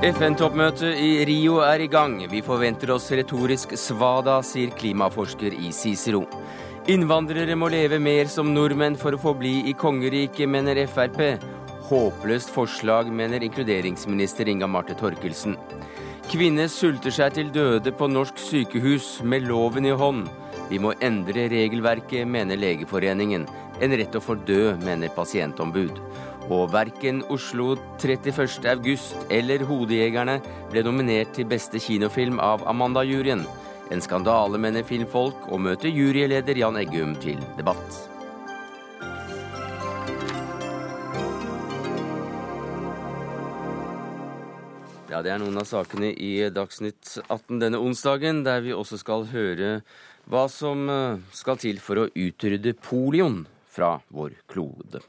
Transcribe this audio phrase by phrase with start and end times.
[0.00, 2.14] FN-toppmøtet i Rio er i gang.
[2.32, 6.22] Vi forventer oss retorisk svada, sier klimaforsker i Cicero.
[6.88, 11.20] Innvandrere må leve mer som nordmenn for å få bli i kongeriket, mener Frp.
[11.90, 15.58] Håpløst forslag, mener inkluderingsminister Inga Marte Torkelsen.
[16.32, 20.32] Kvinner sulter seg til døde på norsk sykehus med loven i hånd.
[20.72, 23.44] Vi må endre regelverket, mener Legeforeningen.
[23.84, 26.00] En rett å få dø, mener pasientombud.
[26.50, 28.64] Og verken Oslo 31.
[28.66, 30.40] august eller Hodejegerne
[30.72, 33.44] ble nominert til beste kinofilm av Amanda-juryen.
[33.94, 38.00] En skandale, mener filmfolk, og møter juryleder Jan Eggum til debatt.
[45.10, 49.26] Ja, Det er noen av sakene i Dagsnytt 18 denne onsdagen, der vi også skal
[49.30, 49.80] høre
[50.30, 53.44] hva som eh, skal til for å utrydde polioen
[53.80, 55.00] fra vår klode.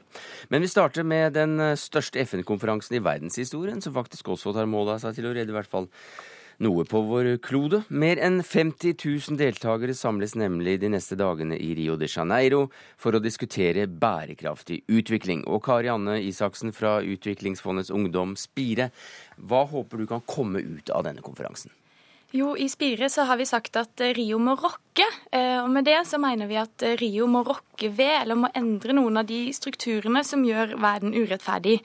[0.48, 4.94] Men vi starter med den eh, største FN-konferansen i verdenshistorien, som faktisk også tar mål
[4.94, 5.90] av seg til å redde i hvert fall
[6.62, 7.82] noe på vår klode.
[7.88, 12.68] Mer enn 50 000 deltakere samles nemlig de neste dagene i Rio de Janeiro
[13.00, 15.44] for å diskutere bærekraftig utvikling.
[15.44, 18.88] Og Kari Anne Isaksen fra Utviklingsfondets Ungdom Spire,
[19.36, 21.74] hva håper du kan komme ut av denne konferansen?
[22.32, 25.04] Jo, i Spire så har vi sagt at eh, Rio må rokke.
[25.36, 28.48] Eh, og med det så mener vi at eh, Rio må rokke ved, eller må
[28.56, 31.76] endre noen av de strukturene som gjør verden urettferdig.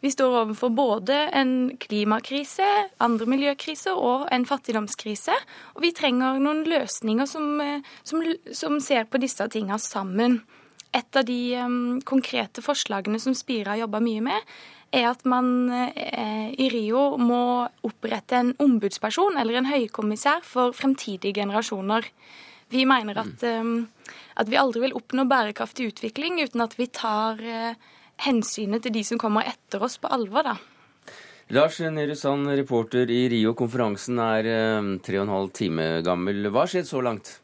[0.00, 2.64] Vi står overfor både en klimakrise,
[3.04, 5.36] andre miljøkriser og en fattigdomskrise.
[5.76, 7.60] Og vi trenger noen løsninger som,
[8.00, 8.24] som,
[8.56, 10.40] som ser på disse tingene sammen.
[10.96, 14.48] Et av de um, konkrete forslagene som Spire har jobba mye med,
[14.90, 17.42] er at man eh, i Rio må
[17.86, 22.08] opprette en ombudsperson eller en høykommissær for fremtidige generasjoner.
[22.70, 23.76] Vi mener at, mm.
[23.78, 27.78] eh, at vi aldri vil oppnå bærekraftig utvikling uten at vi tar eh,
[28.26, 30.50] hensynet til de som kommer etter oss, på alvor.
[30.50, 30.56] da.
[31.50, 33.56] Lars Nehru Sand, reporter i Rio.
[33.58, 34.46] Konferansen er
[35.02, 36.44] tre og en halv time gammel.
[36.46, 37.38] Hva har skjedd så langt?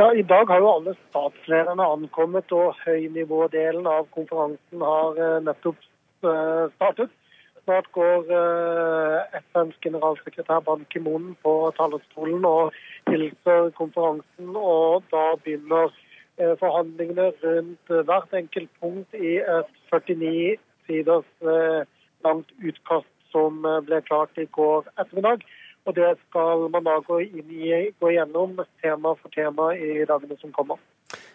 [0.00, 5.82] Ja, I dag har jo alle statslederne ankommet, og høynivådelen av konferansen har eh, nettopp
[6.24, 7.12] eh, startet.
[7.66, 12.72] Snart går eh, FNs generalsekretær Ban Ki-moon på talerstolen og
[13.10, 14.56] hilser konferansen.
[14.56, 15.92] Og da begynner
[16.62, 20.56] forhandlingene rundt hvert enkelt punkt i et 49
[20.88, 21.28] siders
[22.24, 25.44] langt utkast som ble klart i går ettermiddag.
[25.88, 30.36] Og det skal man da gå, inn i, gå gjennom tema for tema i dagene
[30.40, 30.80] som kommer.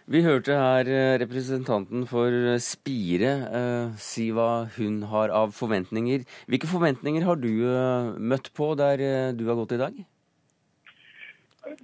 [0.06, 2.30] Vi hørte her eh, representanten for
[2.62, 6.28] Spire eh, si hva hun har av forventninger.
[6.46, 9.98] Hvilke forventninger har du eh, møtt på der eh, du har gått i dag?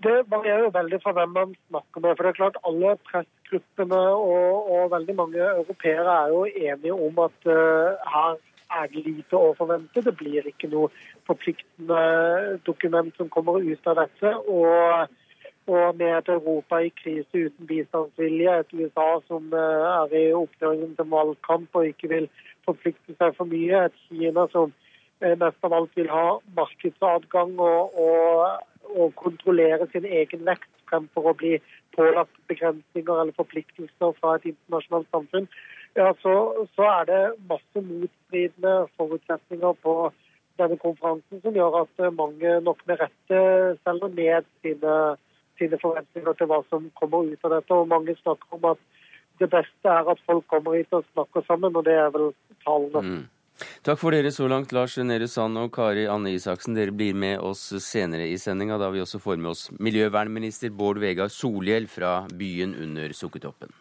[0.05, 2.13] Det varierer jo veldig fra hvem man snakker med.
[2.15, 7.19] for det er klart Alle pressgruppene og, og veldig mange europeere er jo enige om
[7.25, 8.37] at uh, her
[8.79, 10.03] er det lite å forvente.
[10.03, 10.91] Det blir ikke noe
[11.29, 14.33] forpliktende dokument som kommer ut av dette.
[14.51, 15.17] Og,
[15.71, 20.95] og med et Europa i krise uten bistandsvilje, et USA som eh, er i oppdøringen
[20.97, 22.29] til valgkamp og ikke vil
[22.67, 24.73] forplikte seg for mye, et Kina som
[25.21, 26.25] eh, mest av alt vil ha
[26.57, 31.55] markedsadgang og, og, og kontrollere sin egen vekt fremfor å bli
[31.95, 35.47] pålagt begrensninger eller forpliktelser fra et internasjonalt samfunn
[35.93, 36.33] ja, så,
[36.75, 39.95] så, er det masse motstridende forutsetninger på
[40.59, 43.41] denne konferansen som gjør at mange nok med rette
[43.83, 44.95] selger ned sine,
[45.59, 47.75] sine, forventninger til hva som kommer ut av dette.
[47.75, 48.87] Og mange snakker om at
[49.41, 52.31] det beste er at folk kommer hit og snakker sammen, og det er vel
[52.63, 53.01] tallene.
[53.01, 53.29] Mm.
[53.85, 56.77] Takk for dere så langt, Lars Nehru Sand og Kari Anne Isaksen.
[56.77, 61.01] Dere blir med oss senere i sendinga, da vi også får med oss miljøvernminister Bård
[61.03, 63.80] Vegar Solhjell fra byen under Sukkertoppen.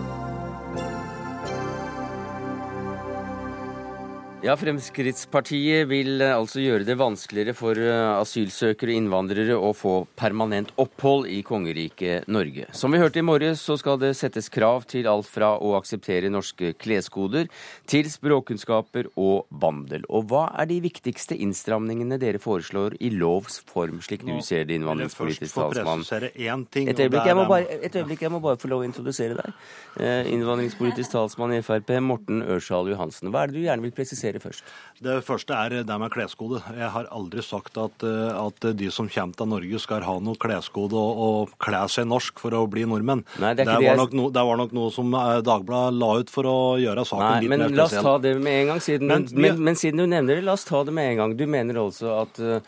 [4.41, 9.91] Ja, Fremskrittspartiet vil eh, altså gjøre det vanskeligere for eh, asylsøkere og innvandrere å få
[10.17, 12.65] permanent opphold i kongeriket Norge.
[12.73, 16.31] Som vi hørte i morges, så skal det settes krav til alt fra å akseptere
[16.33, 17.51] norske kleskoder
[17.85, 20.07] til språkkunnskaper og vandel.
[20.09, 24.79] Og hva er de viktigste innstramningene dere foreslår i lovs form, slik du ser det,
[24.81, 26.01] innvandringspolitisk talsmann?
[26.01, 29.61] Et øyeblikk, jeg må bare, et øyeblikk, jeg må bare få lov å introdusere deg.
[30.01, 33.29] Eh, innvandringspolitisk talsmann i Frp, Morten Ørsal Johansen.
[33.29, 34.30] Hva er det du gjerne vil presisere?
[34.31, 34.67] Dere først.
[35.01, 36.61] Det første er det med kleskode.
[36.75, 40.39] Jeg har aldri sagt at, eh, at de som kommer til Norge skal ha noe
[40.41, 43.23] kleskode og, og kle seg norsk for å bli nordmenn.
[43.41, 46.31] Nei, det, det, var nok no, det var nok noe som eh, Dagbladet la ut
[46.33, 48.81] for å gjøre saken Nei, litt men mer la oss ta det med en gang.
[48.81, 51.21] Siden, Men men, men, men, siden du nevner det, la oss ta det med en
[51.21, 51.35] gang.
[51.37, 52.59] Du mener altså at uh,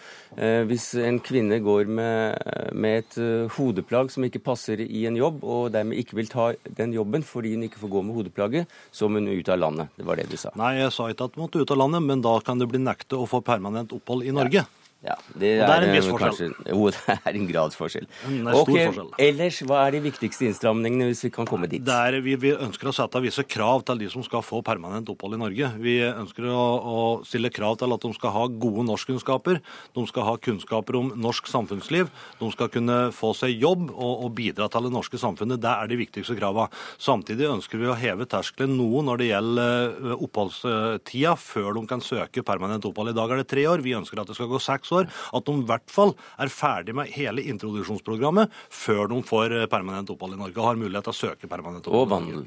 [0.69, 5.41] hvis en kvinne går med, med et uh, hodeplagg som ikke passer i en jobb,
[5.43, 9.09] og dermed ikke vil ta den jobben fordi hun ikke får gå med hodeplagget, så
[9.09, 9.93] må hun ut av landet.
[9.97, 10.53] Det var det du sa.
[10.59, 13.17] Nei, jeg sa ikke at du ut av landet, men da kan du bli nektet
[13.17, 14.63] å få permanent opphold i Norge.
[14.63, 16.53] Ja, det Og det er en eh, viss forskjell.
[16.55, 18.05] Kanskje, jo, det er en gradsforskjell.
[18.07, 19.09] Er stor Ok, forskjell.
[19.25, 21.83] Ellers, hva er de viktigste innstramningene hvis vi kan komme dit?
[21.83, 25.11] Det er, vi, vi ønsker å sette visse krav til de som skal få permanent
[25.11, 25.71] opphold i Norge.
[25.83, 29.59] Vi ønsker å, å stille krav til at de skal ha gode norskkunnskaper.
[29.97, 32.07] De skal ha kunnskaper om norsk samfunnsliv.
[32.39, 35.59] De skal kunne få seg jobb og, og bidra til det norske samfunnet.
[35.63, 36.71] Det er de viktigste kravene.
[37.01, 42.03] Samtidig ønsker vi å heve terskelen noe når det gjelder eh, oppholdstida før de kan
[42.03, 43.11] søke permanent opphold.
[43.11, 43.83] I dag er det tre år.
[43.83, 44.92] Vi ønsker at det skal gå seks år.
[45.01, 50.11] At de i hvert fall er ferdig med hele introduksjonsprogrammet før de får eh, permanent
[50.13, 52.03] opphold i Norge og har mulighet til å søke permanent opphold.
[52.03, 52.45] Og vandel.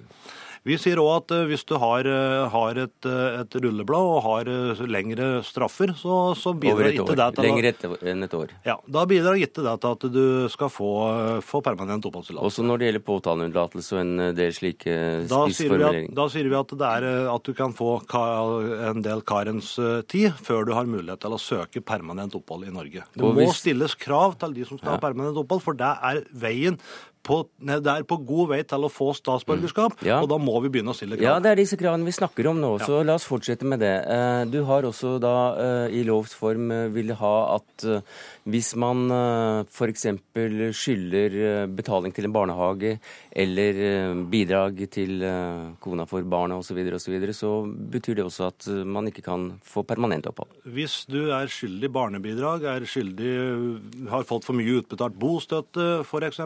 [0.67, 4.19] Vi sier òg at eh, hvis du har, eh, har et, eh, et rulleblad og
[4.25, 4.49] har
[4.91, 8.55] lengre straffer, så, så bidrar ikke det til Lenger etter enn et år.
[8.67, 10.91] ja, da bidrar ikke det til at du skal få,
[11.47, 12.51] få permanent oppholdstillatelse.
[12.51, 16.15] Også når det gjelder påtaleunnlatelse og en del slike Da sier, at, spissformuleringer.
[16.19, 17.91] da sier vi at det er at du kan få
[18.91, 19.73] en del karens
[20.11, 23.07] tid før du har mulighet til å søke permanent opphold i Norge.
[23.15, 25.95] Det Og må hvis- stilles krav til de som skal ha permanent opphold, for det
[26.03, 26.81] er veien
[27.27, 30.21] på, er på god vei til å få statsborgerskap, Ja.
[30.23, 31.27] og da må vi begynne å stille krav.
[31.27, 33.95] Ja, det er disse kravene vi snakker om nå, så la oss fortsette med det.
[34.07, 37.85] Eh, Du har også da eh, i lovs form eh, ville ha at
[38.47, 39.11] hvis man
[39.67, 40.05] f.eks.
[40.79, 42.93] skylder betaling til en barnehage
[43.37, 43.81] eller
[44.31, 45.19] bidrag til
[45.83, 49.25] kona for barna osv., så, og så, videre, så betyr det også at man ikke
[49.27, 50.53] kan få permanent opphold.
[50.77, 53.35] Hvis du er skyldig barnebidrag, er skyldig,
[54.13, 56.41] har fått for mye utbetalt bostøtte f.eks.,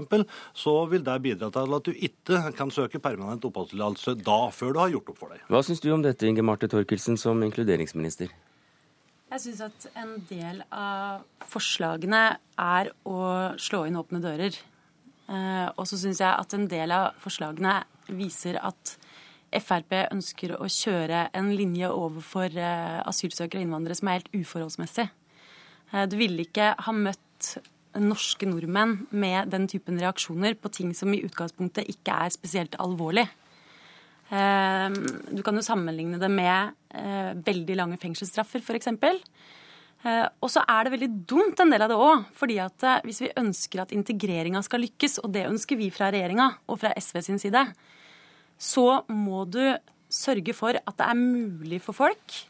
[0.57, 4.81] så vil det bidra til at du ikke kan søke permanent oppholdstillatelse da, før du
[4.83, 5.43] har gjort opp for deg.
[5.51, 8.33] Hva syns du om dette, Inge Marte Thorkildsen, som inkluderingsminister?
[9.31, 12.25] Jeg syns at en del av forslagene
[12.59, 13.21] er å
[13.63, 14.57] slå inn åpne dører.
[15.31, 17.77] Eh, og så syns jeg at en del av forslagene
[18.11, 18.97] viser at
[19.51, 25.07] Frp ønsker å kjøre en linje overfor eh, asylsøkere og innvandrere som er helt uforholdsmessig.
[25.93, 27.55] Eh, du ville ikke ha møtt
[27.99, 33.27] norske nordmenn med den typen reaksjoner på ting som i utgangspunktet ikke er spesielt alvorlig.
[34.31, 34.91] Eh,
[35.35, 38.93] Du kan jo sammenligne det med eh, veldig lange fengselsstraffer, f.eks.
[40.01, 42.25] Eh, og så er det veldig dumt, en del av det òg.
[42.33, 46.11] fordi at eh, hvis vi ønsker at integreringa skal lykkes, og det ønsker vi fra
[46.11, 47.67] regjeringa og fra SV sin side,
[48.57, 49.77] så må du
[50.11, 52.41] sørge for at det er mulig for folk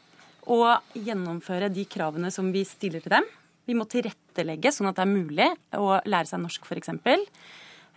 [0.47, 3.27] å gjennomføre de kravene som vi stiller til dem.
[3.69, 6.93] Vi må tilrettelegge sånn at det er mulig å lære seg norsk, f.eks.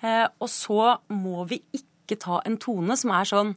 [0.05, 3.55] Eh, og så må vi ikke ta en tone som er sånn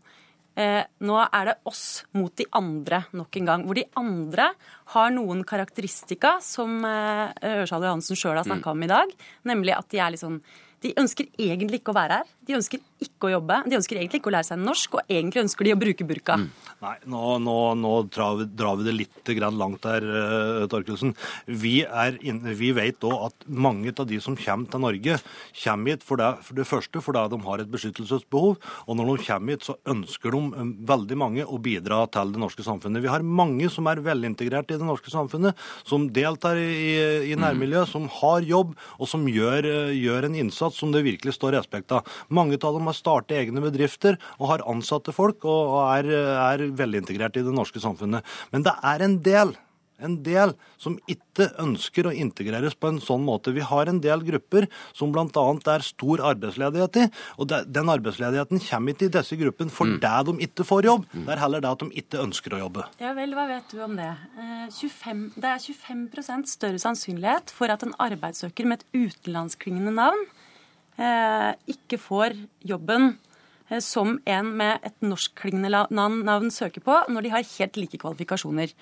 [0.56, 3.66] eh, Nå er det oss mot de andre nok en gang.
[3.68, 4.52] Hvor de andre
[4.94, 9.12] har noen karakteristika som eh, Ørsal Johansen sjøl har snakka om i dag.
[9.50, 10.40] Nemlig at de er litt sånn
[10.86, 12.34] de ønsker egentlig ikke å være her.
[12.48, 13.60] De ønsker ikke å jobbe.
[13.70, 16.38] De ønsker egentlig ikke å lære seg norsk, og egentlig ønsker de å bruke burka.
[16.82, 21.12] Nei, nå, nå, nå drar, vi, drar vi det litt grann langt der, uh, Torkelsen.
[21.46, 25.18] Vi, er inn- vi vet òg at mange av de som kommer til Norge,
[25.64, 28.58] kommer hit for det, for det første fordi de har et beskyttelsesbehov.
[28.88, 32.42] Og når de kommer hit, så ønsker de eh, veldig mange å bidra til det
[32.42, 33.04] norske samfunnet.
[33.04, 35.58] Vi har mange som er velintegrert i det norske samfunnet,
[35.88, 40.78] som deltar i, i nærmiljøet, som har jobb, og som gjør, eh, gjør en innsats
[40.82, 42.08] som det virkelig står respekt av.
[42.38, 47.40] Mange av dem har startet egne bedrifter og har ansatte folk og er, er velintegrert
[47.40, 48.26] i det norske samfunnet.
[48.54, 49.58] Men det er en del
[50.04, 53.54] en del som ikke ønsker å integreres på en sånn måte.
[53.56, 55.46] Vi har en del grupper som bl.a.
[55.74, 57.06] er stor arbeidsledighet i.
[57.42, 61.08] Og det, den arbeidsledigheten kommer ikke i disse gruppene fordi de ikke får jobb.
[61.16, 62.88] Det er heller det at de ikke ønsker å jobbe.
[63.02, 64.14] Ja vel, hva vet du om det?
[64.38, 70.28] Eh, 25, det er 25% større sannsynlighet for at en arbeidssøker med et utenlandsklingende navn
[70.28, 70.37] eh,
[70.98, 73.12] ikke får jobben
[73.70, 78.74] eh, som en med et norskklingende navn, søker på, når de har helt like kvalifikasjoner.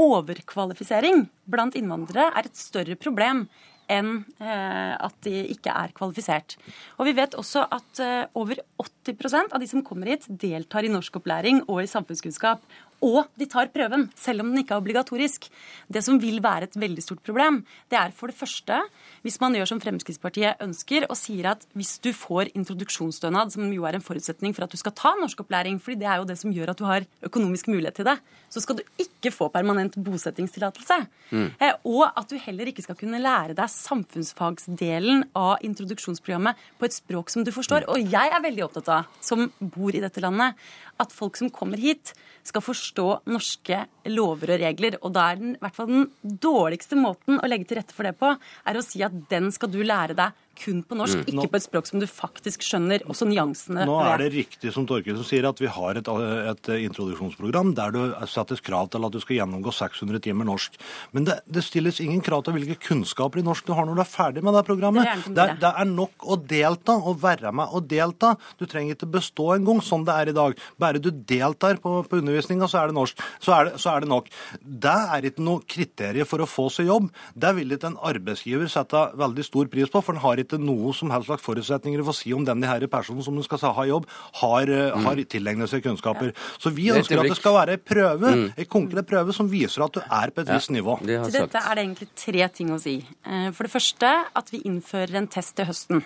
[0.00, 3.46] Overkvalifisering blant innvandrere er et større problem
[3.90, 6.56] enn eh, at de ikke er kvalifisert.
[6.98, 10.92] Og vi vet også at eh, over 80% av de som kommer hit, deltar i
[10.92, 12.62] norskopplæring og i samfunnskunnskap.
[13.00, 15.48] Og de tar prøven, selv om den ikke er obligatorisk.
[15.88, 18.80] Det som vil være et veldig stort problem, det er for det første
[19.24, 23.86] hvis man gjør som Fremskrittspartiet ønsker og sier at hvis du får introduksjonsstønad, som jo
[23.88, 26.52] er en forutsetning for at du skal ta norskopplæring, fordi det er jo det som
[26.54, 28.16] gjør at du har økonomisk mulighet til det,
[28.52, 30.98] så skal du ikke få permanent bosettingstillatelse.
[31.30, 31.48] Mm.
[31.60, 36.96] Eh, og at du heller ikke skal kunne lære deg samfunnsfagsdelen av introduksjonsprogrammet på et
[36.96, 37.86] språk som du forstår.
[37.86, 37.92] Mm.
[37.94, 40.58] Og jeg er veldig opptatt av, som bor i dette landet,
[41.00, 42.12] at folk som kommer hit,
[42.46, 44.98] skal forstå norske lover og regler.
[45.04, 48.08] Og da er den, i hvert fall den dårligste måten å legge til rette for
[48.08, 48.32] det på,
[48.66, 51.30] er å si at den skal du lære deg kun på norsk, mm.
[51.32, 53.86] ikke på et språk som du faktisk skjønner, også nyansene.
[53.88, 58.04] Nå er det riktig som Torkelsen sier, at vi har et, et, introduksjonsprogram der det
[58.30, 60.76] settes krav til at du skal gjennomgå 600 timer norsk.
[61.16, 64.04] Men det, det, stilles ingen krav til hvilke kunnskaper i norsk du har når du
[64.04, 65.26] er ferdig med det programmet.
[65.30, 68.34] Det er, det er nok å delta og være med og delta.
[68.60, 70.58] Du trenger ikke bestå en gang, sånn det er i dag.
[70.80, 73.24] Bare du deltar på, på undervisninga, så er det norsk.
[73.40, 74.28] Så er det, så er det nok.
[74.60, 77.08] Det er ikke noe kriterium for å få seg jobb.
[77.32, 80.66] Det vil ikke en arbeidsgiver sette veldig stor pris på, for den har ikke ikke
[80.66, 83.86] noe som helst slags forutsetninger for å si om denne her personen som skal ha
[83.88, 84.06] jobb,
[84.40, 85.06] har, eh, mm.
[85.06, 86.32] har tilegnet seg kunnskaper.
[86.58, 88.46] Så vi ønsker at det skal være en prøve, mm.
[88.56, 90.98] en konkret prøve som viser at du er på et visst nivå.
[91.04, 93.00] Til dette er det egentlig tre ting å si.
[93.24, 96.04] Eh, for det første at vi innfører en test til høsten.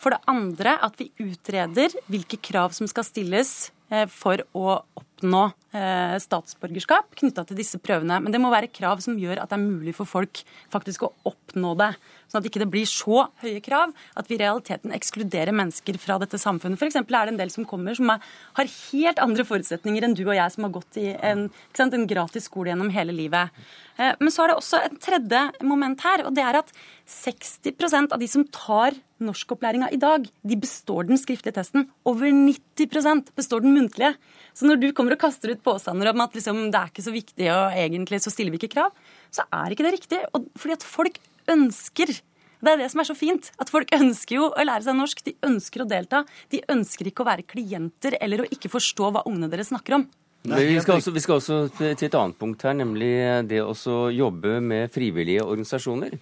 [0.00, 5.06] For det andre at vi utreder hvilke krav som skal stilles eh, for å oppnå
[5.16, 8.18] statsborgerskap knytta til disse prøvene.
[8.20, 10.42] Men det må være krav som gjør at det er mulig for folk
[10.72, 11.90] faktisk å oppnå det
[12.30, 16.18] sånn at ikke det blir så høye krav at vi i realiteten ekskluderer mennesker fra
[16.22, 16.80] dette samfunnet.
[16.80, 16.98] F.eks.
[17.00, 18.22] er det en del som kommer som er,
[18.58, 21.46] har helt andre forutsetninger enn du og jeg som har gått i en,
[21.76, 23.54] sant, en gratis skole gjennom hele livet.
[23.96, 26.72] Eh, men så er det også et tredje moment her, og det er at
[27.06, 31.86] 60% av de som tar norskopplæringa i dag, de består den skriftlige testen.
[32.08, 34.12] Over 90% består den muntlige.
[34.52, 37.14] Så når du kommer og kaster ut påstander om at liksom, det er ikke så
[37.14, 38.90] viktig og egentlig så stiller vi ikke krav,
[39.30, 40.22] så er ikke det riktig.
[40.34, 41.20] Og fordi at folk
[41.52, 42.12] ønsker.
[42.56, 43.50] Det er det som er så fint.
[43.62, 45.22] At folk ønsker jo å lære seg norsk.
[45.26, 46.24] De ønsker å delta.
[46.50, 50.08] De ønsker ikke å være klienter eller å ikke forstå hva ungene deres snakker om.
[50.46, 53.08] Vi skal, også, vi skal, også, til et annet punkt her, nemlig
[53.50, 53.74] det å
[54.14, 56.14] jobbe med frivillige organisasjoner.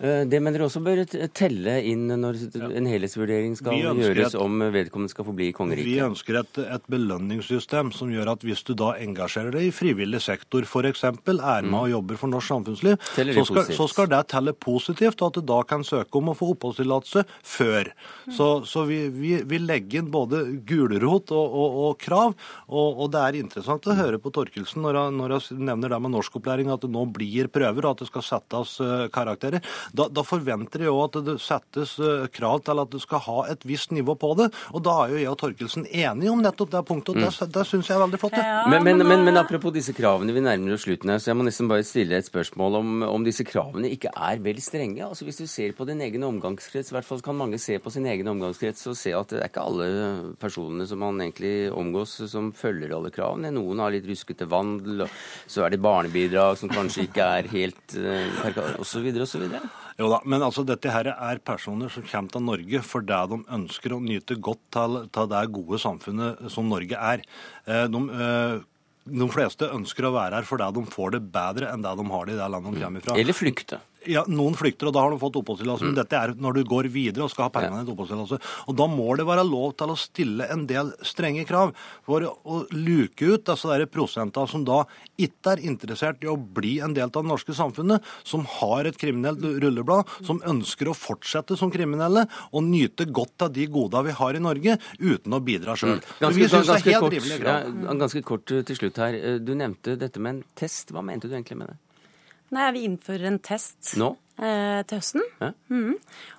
[0.00, 1.02] Eh, det mener du også bør
[1.36, 2.38] telle inn når
[2.70, 5.88] en helhetsvurdering skal gjøres om vedkommende skal få bli i kongeriket?
[5.90, 10.22] Vi ønsker et, et, belønningssystem som gjør at hvis du da engasjerer deg i frivillig
[10.24, 11.04] sektor, f.eks.
[11.04, 11.76] er med mm.
[11.82, 15.46] og jobber for norsk samfunnsliv, så skal, så skal, det telle positivt, og at du
[15.52, 17.92] da kan søke om å få oppholdstillatelse før.
[18.24, 18.34] Mm.
[18.38, 22.32] Så, så vi, vi, vi, legger inn både gulrot og, og, og krav,
[22.70, 25.20] og, og, det er interessant å høre på Torkelsen når hun
[25.60, 29.06] nevner det med norskopplæring, at det nå blir prøver, og at det skal settes uh,
[29.12, 29.60] karakterer.
[29.96, 33.38] Da, da forventer jeg òg at det settes eh, krav til at du skal ha
[33.52, 34.50] et visst nivå på det.
[34.74, 37.52] Og da er jo jeg og Torkelsen enige om nettopp det punktet, og det, mm.
[37.56, 38.38] det syns jeg er veldig flott.
[38.38, 38.62] Ja.
[38.70, 41.46] Men, men, men, men, apropos disse kravene, vi nærmer oss slutten her, så jeg må
[41.46, 45.02] nesten bare stille et spørsmål om, om disse kravene ikke er vel strenge.
[45.06, 47.92] Altså Hvis du ser på din egen omgangskrets, i hvert fall kan mange se på
[47.92, 49.90] sin egen omgangskrets og se at det er ikke alle
[50.40, 53.52] personene som man egentlig omgås, som følger alle kravene.
[53.54, 55.20] Noen har litt ruskete vandel, og
[55.50, 57.96] så er det barnebidrag som kanskje ikke er helt
[58.80, 59.12] osv.
[59.26, 59.46] osv.
[60.00, 63.92] Jo da, men altså dette her er personer som kommer til Norge fordi de ønsker
[63.92, 67.24] å nyte godt av det gode samfunnet som Norge er.
[67.66, 68.54] Eh, de, eh,
[69.20, 72.26] de fleste ønsker å være her fordi de får det bedre enn det de har
[72.26, 73.18] det i det landet de kommer fra.
[73.20, 73.82] Eller flykte.
[74.08, 75.84] Ja, Noen flykter, og da har de fått oppholdstillatelse.
[75.84, 75.92] Mm.
[75.92, 77.94] Men dette er når du går videre og skal ha permanent ja.
[77.94, 78.52] oppholdstillatelse.
[78.70, 81.74] Og da må det være lov til å stille en del strenge krav
[82.08, 84.82] for å luke ut disse der prosentene som da
[85.20, 88.98] ikke er interessert i å bli en del av det norske samfunnet, som har et
[89.00, 94.16] kriminelt rulleblad, som ønsker å fortsette som kriminelle og nyte godt av de godene vi
[94.16, 95.98] har i Norge, uten å bidra sjøl.
[95.98, 96.08] Mm.
[96.24, 97.60] Ganske, ganske, kort, ja,
[98.00, 99.20] ganske kort til slutt her.
[99.44, 100.94] Du nevnte dette med en test.
[100.94, 101.78] Hva mente du egentlig med det?
[102.50, 104.14] Nei, Vi innfører en test Nå?
[104.40, 105.24] Eh, til høsten.
[105.42, 105.50] Ja.
[105.68, 105.98] Mm.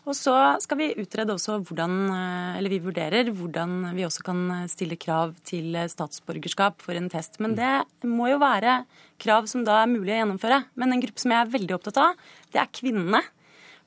[0.09, 4.41] Og så skal vi utrede også hvordan eh, Eller vi vurderer hvordan vi også kan
[4.71, 7.37] stille krav til statsborgerskap for en test.
[7.43, 8.81] Men det må jo være
[9.21, 10.63] krav som da er mulig å gjennomføre.
[10.81, 13.21] Men en gruppe som jeg er veldig opptatt av, det er kvinnene.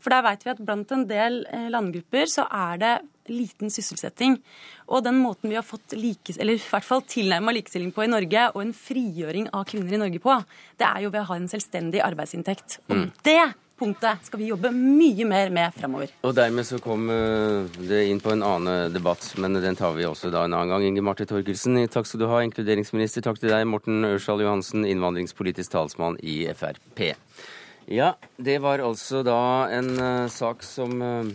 [0.05, 2.95] For der vet vi at blant en del eh, landgrupper så er det
[3.33, 4.37] liten sysselsetting.
[4.93, 8.13] Og den måten vi har fått like, eller i hvert fall tilnærma likestilling på i
[8.13, 10.37] Norge, og en frigjøring av kvinner i Norge på,
[10.81, 12.83] det er jo ved å ha en selvstendig arbeidsinntekt.
[12.91, 13.07] Og mm.
[13.25, 13.45] det
[13.81, 16.13] punktet skal vi jobbe mye mer med framover.
[16.29, 20.05] Og dermed så kom eh, det inn på en annen debatt, men den tar vi
[20.05, 20.85] også da en annen gang.
[20.91, 23.25] Inge Marte Torkelsen, takk skal du ha, inkluderingsminister.
[23.25, 27.09] Takk til deg, Morten Ørsal Johansen, innvandringspolitisk talsmann i Frp.
[27.87, 31.29] Ja, det var altså da en uh, sak som uh,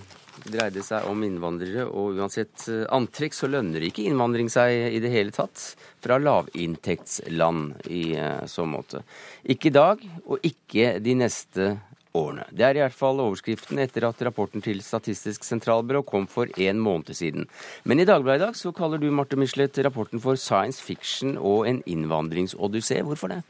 [0.49, 5.11] dreide seg om innvandrere, og uansett uh, antrekk så lønner ikke innvandring seg i det
[5.13, 5.61] hele tatt
[6.01, 8.03] fra lavinntektsland i
[8.49, 9.03] så måte.
[9.45, 11.69] Ikke i dag, og ikke de neste
[12.17, 12.47] årene.
[12.49, 16.81] Det er i hvert fall overskriften etter at rapporten til Statistisk sentralbyrå kom for en
[16.81, 17.45] måned siden.
[17.83, 21.67] Men i Dagbladet i dag så kaller du Marte Michelet rapporten for science fiction og
[21.69, 23.03] en innvandringsodyssé.
[23.05, 23.43] Hvorfor det?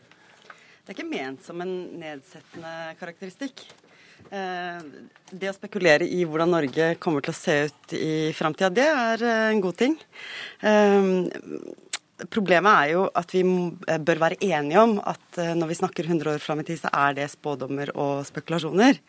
[0.90, 3.62] Det er ikke ment som en nedsettende karakteristikk.
[4.34, 4.80] Eh,
[5.30, 9.22] det å spekulere i hvordan Norge kommer til å se ut i framtida, det er
[9.22, 9.94] eh, en god ting.
[10.66, 11.06] Eh,
[12.34, 16.42] Problemet er jo at vi bør være enige om at når vi snakker 100 år
[16.44, 19.00] fram i tid, så er det spådommer og spekulasjoner.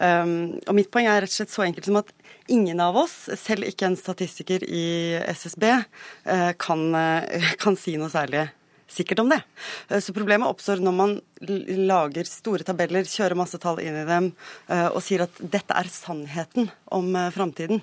[0.00, 2.14] Og mitt poeng er rett og slett så enkelt som at
[2.48, 4.86] ingen av oss, selv ikke en statistiker i
[5.36, 5.68] SSB,
[6.64, 6.86] kan,
[7.66, 8.46] kan si noe særlig
[8.88, 9.40] sikkert om det.
[9.88, 11.14] Eh, så problemet oppstår når man
[11.88, 14.30] lager store tabeller, kjører masse tall inn i dem
[14.68, 17.82] eh, og sier at dette er sannheten om eh, framtiden.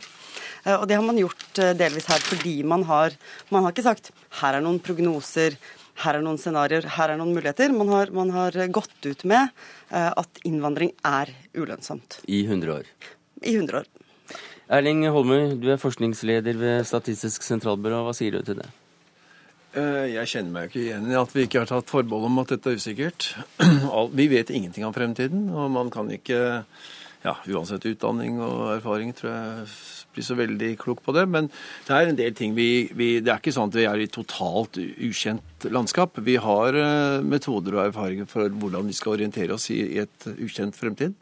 [0.80, 3.18] Og det har man gjort delvis her fordi man har
[3.52, 5.58] Man har ikke sagt her er noen prognoser,
[6.06, 7.74] her er noen scenarioer, her er noen muligheter.
[7.76, 9.52] Man har, man har gått ut med
[9.92, 12.22] at innvandring er ulønnsomt.
[12.32, 12.88] I 100 år?
[13.44, 13.92] I 100 år.
[14.72, 18.06] Erling Holmøy, du er forskningsleder ved Statistisk sentralbyrå.
[18.08, 18.72] Hva sier du til det?
[19.74, 22.52] Eh, jeg kjenner meg ikke igjen i at vi ikke har tatt forbehold om at
[22.54, 23.32] dette er usikkert.
[24.20, 26.42] Vi vet ingenting om fremtiden, og man kan ikke,
[27.26, 29.72] ja, uansett utdanning og erfaring, tror jeg
[30.14, 31.26] bli så veldig klok på det.
[31.30, 31.50] Men
[31.88, 34.10] det er en del ting vi, vi Det er ikke sånn at vi er i
[34.12, 36.22] totalt ukjent landskap.
[36.22, 40.30] Vi har eh, metoder og erfaringer for hvordan vi skal orientere oss i, i et
[40.36, 41.18] ukjent fremtid.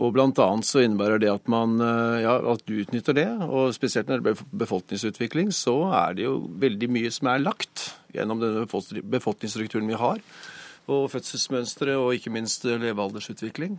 [0.00, 3.28] Og annet så innebærer det at man eh, ja, at du utnytter det.
[3.44, 7.90] Og spesielt når det blir befolkningsutvikling, så er det jo veldig mye som er lagt
[8.14, 8.64] gjennom denne
[9.12, 10.22] befolkningsstrukturen vi har.
[10.90, 13.76] Og fødselsmønstre og ikke minst levealdersutvikling.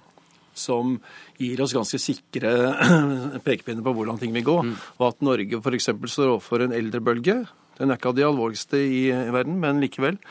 [0.53, 0.99] Som
[1.41, 2.53] gir oss ganske sikre
[3.47, 4.57] pekepinner på hvordan ting vil gå.
[4.69, 4.73] Mm.
[5.01, 5.89] Og at Norge f.eks.
[6.13, 7.41] står overfor en eldrebølge.
[7.79, 10.21] Den er ikke av de alvorligste i verden, men likevel.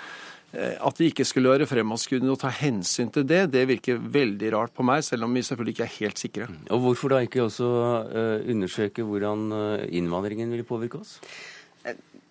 [0.52, 4.50] Eh, at vi ikke skulle være fremadskuende og ta hensyn til det, det virker veldig
[4.52, 6.48] rart på meg, selv om vi selvfølgelig ikke er helt sikre.
[6.68, 7.68] Og Hvorfor da ikke også
[8.12, 11.16] uh, undersøke hvordan uh, innvandringen vil påvirke oss?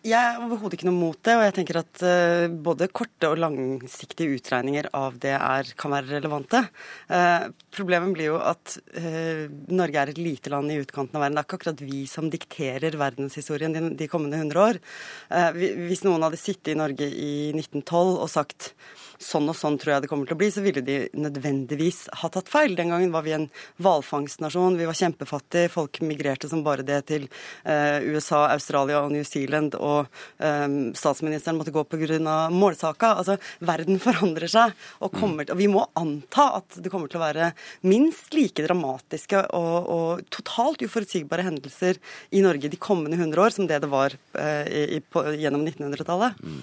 [0.02, 3.38] Jeg er overhodet ikke noe mot det, og jeg tenker at uh, både korte og
[3.38, 6.64] langsiktige utregninger av det er, kan være relevante.
[7.06, 11.38] Uh, problemet blir jo at uh, Norge er et lite land i utkanten av verden.
[11.38, 14.82] Det er ikke akkurat vi som dikterer verdenshistorien de, de kommende 100 år.
[15.86, 18.72] hvis noen hadde sittet i Norge i 1912 og sagt
[19.22, 22.30] sånn og sånn tror jeg det kommer til å bli, så ville de nødvendigvis ha
[22.34, 22.76] tatt feil.
[22.78, 23.48] Den gangen var vi en
[23.82, 29.26] hvalfangstnasjon, vi var kjempefattige, folk migrerte som bare det til uh, USA, Australia og New
[29.28, 30.10] Zealand, og
[30.42, 32.20] um, statsministeren måtte gå pga.
[32.52, 33.14] målsaka.
[33.22, 37.26] Altså, verden forandrer seg, og, kommer, og vi må anta at det kommer til å
[37.26, 37.52] være
[37.88, 42.00] minst like dramatiske og, og totalt uforutsigbare hendelser
[42.32, 44.68] i Norge de kommende 100 år som det det var eh,
[44.98, 46.40] i, på, gjennom 1900-tallet.
[46.42, 46.62] Mm.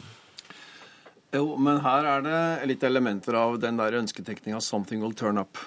[1.28, 5.60] Jo, men her er det litt elementer av den der ønsketenkninga 'something will turn up',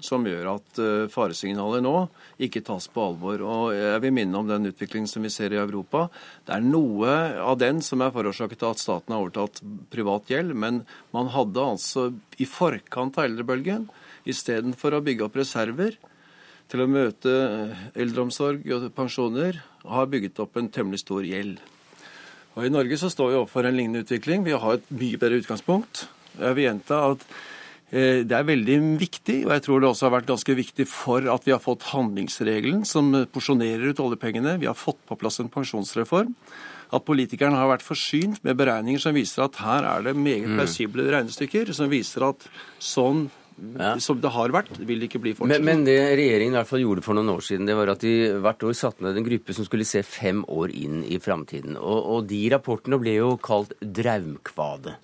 [0.00, 1.94] som gjør at uh, faresignaler nå
[2.38, 3.40] ikke tas på alvor.
[3.40, 6.10] Og jeg vil minne om den utviklingen som vi ser i Europa.
[6.44, 7.08] Det er noe
[7.40, 10.84] av den som er forårsaket av at staten har overtatt privat gjeld, men
[11.16, 13.88] man hadde altså i forkant av eldrebølgen,
[14.28, 15.96] istedenfor å bygge opp reserver
[16.68, 19.56] til å møte eh, eldreomsorg og pensjoner,
[19.88, 21.62] har bygget opp en temmelig stor gjeld.
[22.56, 24.46] Og I Norge så står vi overfor en lignende utvikling.
[24.46, 26.06] Vi har et mye bedre utgangspunkt.
[26.38, 27.24] Jeg vil gjenta at
[27.90, 31.28] eh, det er veldig viktig, og jeg tror det også har vært ganske viktig for
[31.32, 34.58] at vi har fått handlingsregelen som porsjonerer ut oljepengene.
[34.62, 36.34] Vi har fått på plass en pensjonsreform.
[36.88, 40.56] At politikerne har vært forsynt med beregninger som viser at her er det meget mm.
[40.56, 42.46] plausible regnestykker som viser at
[42.80, 43.26] sånn
[43.78, 43.94] ja.
[44.02, 45.54] som det har vært, vil det ikke bli fortsatt.
[45.54, 48.04] Men, men, det regjeringen i hvert fall gjorde for noen år siden, det var at
[48.04, 48.12] de
[48.44, 51.78] hvert år satte ned en gruppe som skulle se fem år inn i framtiden.
[51.78, 54.96] Og, og, de rapportene ble jo kalt Draumkvade.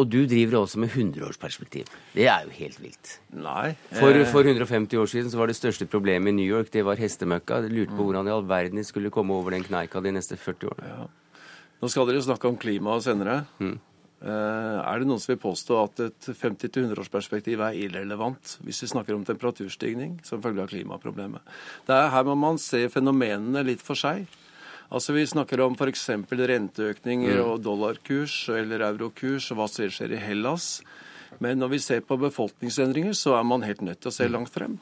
[0.00, 1.90] Og du driver også med 100-årsperspektiv.
[2.14, 3.16] Det er jo helt vilt.
[3.36, 3.74] Nei.
[3.92, 6.86] For, eh, for, 150 år siden så var det største problemet i New York det
[6.86, 7.60] var hestemøkka.
[7.66, 8.06] De lurte på mm.
[8.06, 10.94] hvordan i all verden de skulle komme over den kneika de neste 40 årene.
[10.94, 11.44] Ja.
[11.80, 13.42] Nå skal dere snakke om klima senere.
[13.60, 13.76] Mm.
[14.20, 19.16] Eh, er det noen som vil påstå at et 50-100-årsperspektiv er irrelevant hvis vi snakker
[19.16, 21.40] om temperaturstigning som følge av klimaproblemet?
[21.88, 24.28] Er, her må man se fenomenene litt for seg.
[24.90, 26.08] Altså Vi snakker om f.eks.
[26.28, 27.46] renteøkninger mm.
[27.46, 30.80] og dollarkurs eller eurokurs og hva som skjer i Hellas.
[31.38, 34.50] Men når vi ser på befolkningsendringer, så er man helt nødt til å se langt
[34.52, 34.74] frem.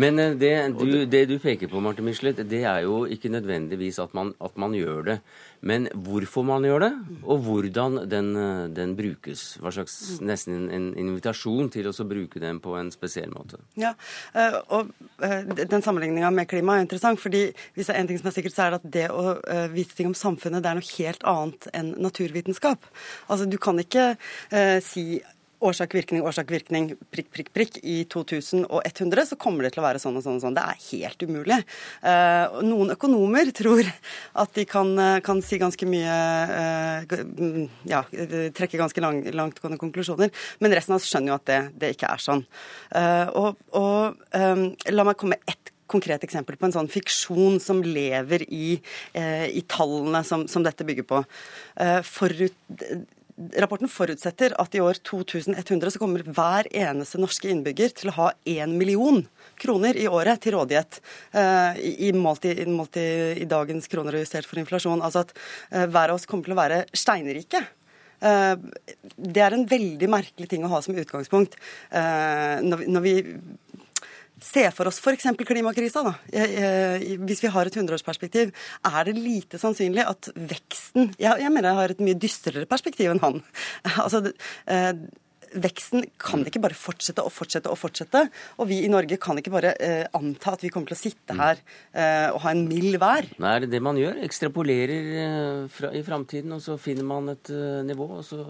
[0.00, 4.00] Men eh, det du, det du peker på, Marte Michelet, det er jo ikke nødvendigvis
[4.02, 5.18] at man, at man, gjør det.
[5.60, 6.90] Men hvorfor man gjør det,
[7.22, 9.58] og hvordan den, eh, den brukes.
[9.60, 13.60] Hva slags Nesten en, invitasjon til å bruke den på en spesiell måte.
[13.76, 13.94] Ja,
[14.34, 17.20] eh, og Den sammenligninga med klima er interessant.
[17.20, 19.70] fordi hvis det er en ting som er sikkert, så er det at det å
[19.72, 22.78] vite ting om samfunnet det er noe helt annet enn naturvitenskap.
[23.28, 24.16] Altså, Du kan ikke
[24.82, 25.20] si
[25.60, 30.00] årsak, virkning, årsak, virkning, prikk, prikk, prikk i 2100, så kommer det til å være
[30.02, 30.56] sånn og sånn og sånn.
[30.56, 31.58] Det er helt umulig.
[32.04, 33.84] Uh, noen økonomer tror
[34.40, 36.14] at de kan, eh, kan si ganske mye
[36.50, 37.18] uh,
[37.88, 38.02] Ja,
[38.56, 40.32] trekke ganske lang, langtgående konklusjoner.
[40.60, 42.46] Men resten av oss skjønner jo at det, det ikke er sånn.
[42.94, 47.58] Uh, og, og um, la meg komme med ett konkret eksempel på en sånn fiksjon
[47.58, 48.76] som lever i,
[49.18, 51.18] i tallene som, som, dette bygger på.
[52.06, 52.54] Forut,
[53.56, 58.26] Rapporten forutsetter at i år 2100 så kommer hver eneste norske innbygger til å ha
[58.44, 59.22] én million
[59.60, 61.00] kroner i året til rådighet
[61.34, 63.08] uh, i, målt, i, målt i,
[63.40, 65.00] i, dagens kroner og justert for inflasjon.
[65.00, 67.64] Altså at uh, hver av oss kommer til å være steinrike.
[68.20, 68.60] Uh,
[69.16, 71.56] det er en veldig merkelig ting å ha som utgangspunkt
[71.90, 73.14] når når vi
[74.44, 75.30] se for oss f.eks.
[75.46, 76.04] klimakrisa.
[76.06, 76.14] Da.
[77.24, 78.52] Hvis vi har et hundreårsperspektiv,
[78.90, 83.14] er det lite sannsynlig at veksten jeg, jeg, mener jeg har et mye dystrere perspektiv
[83.14, 83.42] enn han.
[84.04, 84.24] altså,
[84.70, 84.94] eh,
[85.50, 88.22] Veksten kan ikke bare fortsette og fortsette og fortsette.
[88.62, 91.34] Og vi i Norge kan ikke bare eh, anta at vi kommer til å sitte
[91.34, 91.58] her
[91.90, 93.26] eh, og ha en mild vær.
[93.42, 94.20] Nei, er det det man gjør?
[94.26, 98.44] Ekstrapolerer eh, fra, i framtiden, og så finner man et uh, nivå, og så,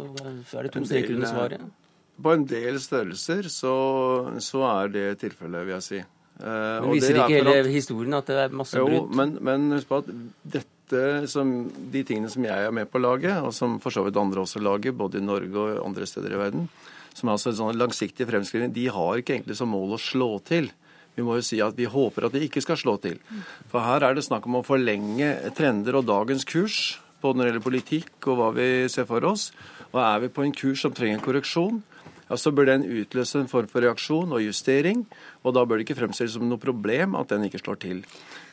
[0.51, 1.65] så er det to streker under svaret?
[2.21, 3.75] På en del størrelser så,
[4.43, 6.01] så er det tilfellet, vil jeg si.
[6.01, 8.97] Eh, men viser ikke hele at, historien at det er masse brudd?
[8.97, 10.11] Jo, men, men, husk på at
[10.57, 11.53] dette som,
[11.93, 14.45] de tingene som jeg er med på å lage, og som for så vidt andre
[14.45, 16.69] også lager, både i Norge og andre steder i verden,
[17.15, 20.33] som er altså en sånn langsiktig fremskrivning, de har ikke egentlig som mål å slå
[20.47, 20.71] til.
[21.17, 23.19] Vi må jo si at vi håper at de ikke skal slå til.
[23.71, 27.51] For her er det snakk om å forlenge trender og dagens kurs både når det
[27.51, 29.51] gjelder politikk og hva vi ser for oss.
[29.91, 31.83] Og er vi på en kurs som trenger korreksjon,
[32.31, 35.03] ja, så bør den utløse en form for reaksjon og justering.
[35.43, 38.05] Og da bør det ikke fremstilles som noe problem at den ikke slår til.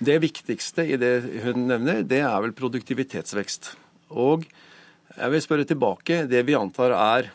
[0.02, 1.14] Det viktigste i det
[1.46, 3.76] hun nevner, det er vel produktivitetsvekst.
[4.18, 4.48] Og
[5.14, 6.24] jeg vil spørre tilbake.
[6.30, 7.30] Det vi antar er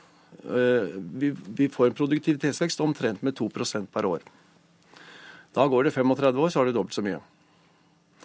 [0.44, 0.90] øh,
[1.22, 4.26] vi, vi får en produktivitetsvekst omtrent med 2% per år.
[5.52, 7.20] Da går det 35 år, så har det dobbelt så mye.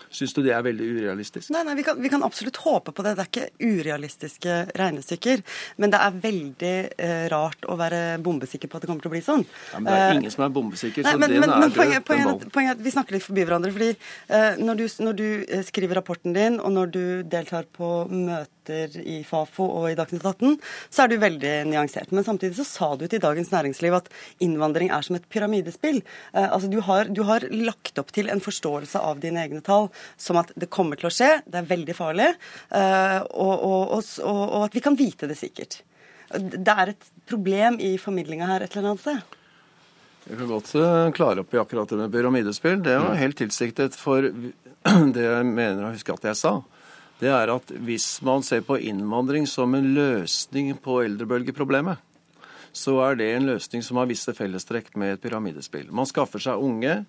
[0.09, 1.51] Syns du det er veldig urealistisk?
[1.53, 3.15] Nei, nei vi, kan, vi, kan, absolutt håpe på det.
[3.17, 5.43] Det er ikke urealistiske regnestykker.
[5.81, 9.15] Men det er veldig eh, rart å være bombesikker på at det kommer til å
[9.15, 9.45] bli sånn.
[9.73, 11.75] Ja, men det er ingen som er bombesikker, nei, så men, den men, er men,
[11.75, 13.73] poenget, poenget, poenget, Vi snakker litt forbi hverandre.
[13.75, 17.91] fordi eh, når, du, når, du, eh, skriver rapporten din, og når du deltar på
[18.11, 20.57] møter i Fafo og i Dagsnytt 18,
[20.91, 22.11] så er du veldig nyansert.
[22.15, 24.09] Men samtidig så sa du til Dagens Næringsliv at
[24.43, 26.01] innvandring er som et pyramidespill.
[26.33, 29.89] Eh, altså du har, du har lagt opp til en forståelse av dine egne tall
[30.17, 32.29] som at det kommer til å skje, det er veldig farlig,
[32.75, 35.81] eh, og, og, og, og at vi kan vite det sikkert.
[36.37, 39.35] Det er et problem i formidlinga her et eller annet sted.
[40.27, 42.81] Jeg kan godt eh, klare opp i akkurat det med pyramidespill.
[42.83, 43.95] Det var helt tilsiktet.
[43.95, 44.27] For
[45.15, 46.57] det jeg mener å huske at jeg sa,
[47.21, 52.03] det er at hvis man ser på innvandring som en løsning på eldrebølgeproblemet,
[52.77, 55.87] så er det en løsning som har visse fellestrekk med et pyramidespill.
[55.95, 56.99] Man skaffer seg unge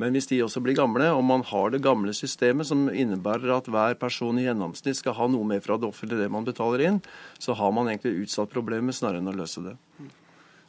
[0.00, 3.68] men hvis de også blir gamle, og man har det gamle systemet som innebærer at
[3.68, 7.02] hver person i gjennomsnitt skal ha noe mer fra det offentlige det man betaler inn,
[7.38, 9.76] så har man egentlig utsatt problemet snarere enn å løse det.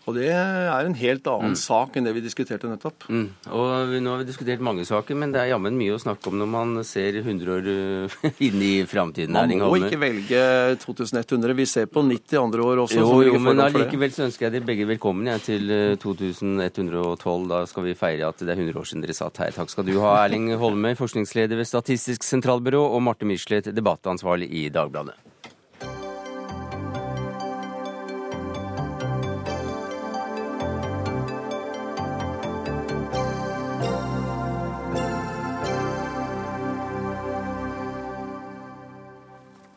[0.10, 1.60] Og det er en helt annen mm.
[1.62, 3.06] sak enn det vi diskuterte nettopp.
[3.12, 3.28] Mm.
[3.54, 6.40] Og Nå har vi diskutert mange saker, men det er jammen mye å snakke om
[6.42, 9.38] når man ser 100 år eh, inn i framtiden.
[9.38, 10.42] Man må ikke velge
[10.82, 11.56] 2100.
[11.62, 13.02] Vi ser på 90 andre år også.
[13.02, 15.70] Jo, jo men allikevel så ønsker jeg dere begge velkommen ja, til
[16.02, 16.82] 2112.
[16.82, 19.54] Eh, da skal vi feire at det er 100 år siden dere satt her.
[19.54, 24.72] Takk skal du ha, Erling Holme, forskningsleder ved Statistisk sentralbyrå, og Marte Michelet, debattansvarlig i
[24.74, 25.31] Dagbladet.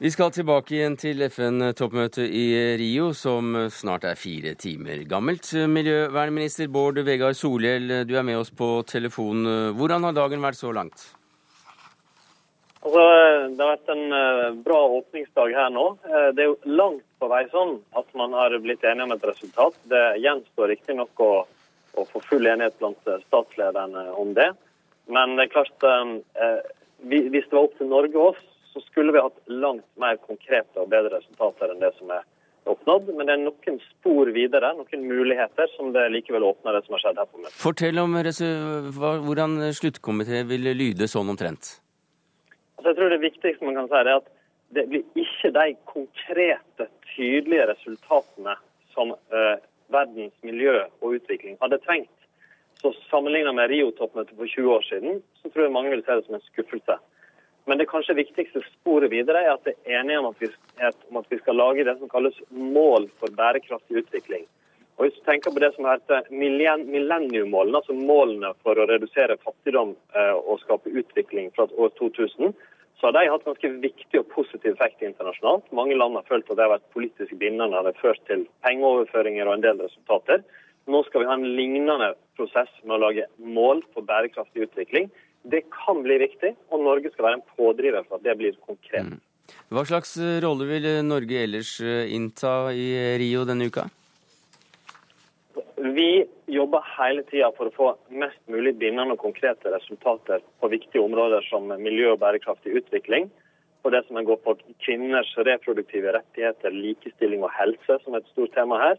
[0.05, 2.45] Vi skal tilbake igjen til FN-toppmøtet i
[2.77, 5.49] Rio, som snart er fire timer gammelt.
[5.49, 9.49] Miljøvernminister Bård Vegar Solhjell, du er med oss på telefon.
[9.79, 11.07] Hvordan har dagen vært så langt?
[12.85, 13.01] Altså,
[13.57, 15.89] det har vært en eh, bra åpningsdag her nå.
[16.05, 19.29] Eh, det er jo langt på vei sånn at man har blitt enige om et
[19.33, 19.79] resultat.
[19.89, 21.35] Det gjenstår riktignok å,
[21.97, 24.53] å få full enighet blant statslederne om det.
[25.09, 26.61] Men det er klart, eh,
[27.09, 30.91] hvis det var opp til Norge også, så skulle vi hatt langt mer konkrete og
[30.91, 32.25] bedre resultater enn det som er
[32.69, 36.97] oppnådd, men det er noen spor videre, noen muligheter, som det likevel åpner det som
[36.97, 37.59] har skjedd her på møtet.
[37.61, 38.17] Fortell om
[39.29, 41.77] hvordan sluttkomité vil lyde sånn omtrent.
[42.79, 44.33] Altså, jeg tror Det viktigste man kan si, er at
[44.75, 48.57] det blir ikke de konkrete, tydelige resultatene
[48.95, 49.57] som uh,
[49.95, 52.11] verdens miljø og utvikling hadde trengt.
[52.81, 56.27] Så Sammenligna med Rio-toppmøtet for 20 år siden, så tror jeg mange vil se det
[56.27, 56.97] som en skuffelse.
[57.65, 60.51] Men det kanskje viktigste sporet videre er at det er enige om at, vi,
[61.11, 64.45] om at vi skal lage det som kalles mål for bærekraftig utvikling.
[64.97, 69.97] Og Hvis du tenker på det som heter millenniummålene, altså målene for å redusere fattigdom
[70.15, 72.55] eh, og skape utvikling fra år 2000,
[73.01, 75.67] så har de hatt ganske viktig og positiv effekt internasjonalt.
[75.75, 79.57] Mange land har følt at det har vært politisk bindende, har ført til pengeoverføringer og
[79.57, 80.45] en del resultater.
[80.87, 85.11] Nå skal vi ha en lignende prosess med å lage mål for bærekraftig utvikling.
[85.45, 89.13] Det kan bli viktig, og Norge skal være en pådriver for at det blir konkret.
[89.13, 89.21] Mm.
[89.75, 92.87] Hva slags eh, rolle vil eh, Norge ellers eh, innta i
[93.21, 93.87] Rio denne uka?
[95.85, 97.89] Vi jobber hele tida for å få
[98.23, 103.29] mest mulig bindende og konkrete resultater på viktige områder som miljø og bærekraftig utvikling.
[103.85, 108.55] På det som går på kvinners reproduktive rettigheter, likestilling og helse, som er et stort
[108.57, 108.97] tema her.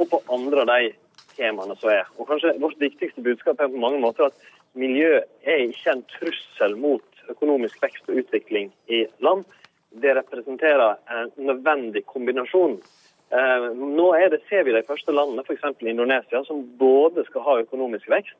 [0.00, 0.94] Og på andre av de
[1.36, 2.08] temaene som er.
[2.16, 6.76] Og kanskje Vårt viktigste budskap er på mange måter at miljø er ikke en trussel
[6.78, 9.44] mot økonomisk vekst og utvikling i land.
[9.90, 12.78] Det representerer en nødvendig kombinasjon.
[13.30, 15.66] Eh, nå det, ser vi de første landene, f.eks.
[15.82, 18.36] Indonesia, som både skal ha økonomisk vekst,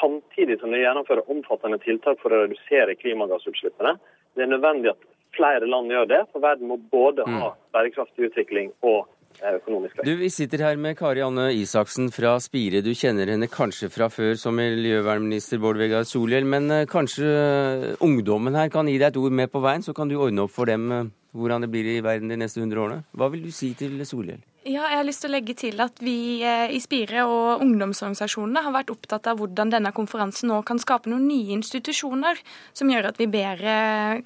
[0.00, 3.96] samtidig som de gjennomfører omfattende tiltak for å redusere klimagassutslippene.
[4.36, 5.04] Det er nødvendig at
[5.36, 7.60] flere land gjør det, for verden må både ha mm.
[7.76, 9.06] bærekraftig utvikling og
[9.42, 10.06] økonomisk vekst.
[10.06, 12.82] Du, Vi sitter her med Kari Anne Isaksen fra Spire.
[12.84, 17.86] Du kjenner henne kanskje fra før som miljøvernminister Bård Vegar Solhjell, men eh, kanskje eh,
[18.04, 20.54] ungdommen her kan gi deg et ord med på veien, så kan du ordne opp
[20.54, 23.06] for dem eh, hvordan det blir i verden de neste hundre årene.
[23.12, 24.40] Hva vil du si til Solhjell?
[24.66, 28.74] Ja, jeg har lyst til å legge til at Vi i Spire og ungdomsorganisasjonene har
[28.74, 32.40] vært opptatt av hvordan denne konferansen nå kan skape noen nye institusjoner
[32.74, 33.76] som gjør at vi bedre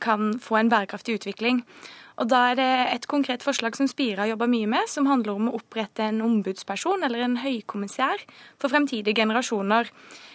[0.00, 1.60] kan få en bærekraftig utvikling.
[2.20, 5.48] Og Da er det et konkret forslag som Spira jobber mye med, som handler om
[5.48, 8.20] å opprette en ombudsperson eller en høykommissær
[8.60, 9.88] for fremtidige generasjoner.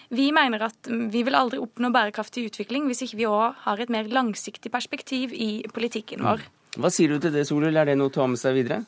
[0.09, 3.93] Vi mener at vi vil aldri oppnå bærekraftig utvikling hvis ikke vi òg har et
[3.93, 6.41] mer langsiktig perspektiv i politikken vår.
[6.41, 6.81] Mm.
[6.81, 7.77] Hva sier du til det, Solul?
[7.77, 8.81] Er det noe å ta med seg videre?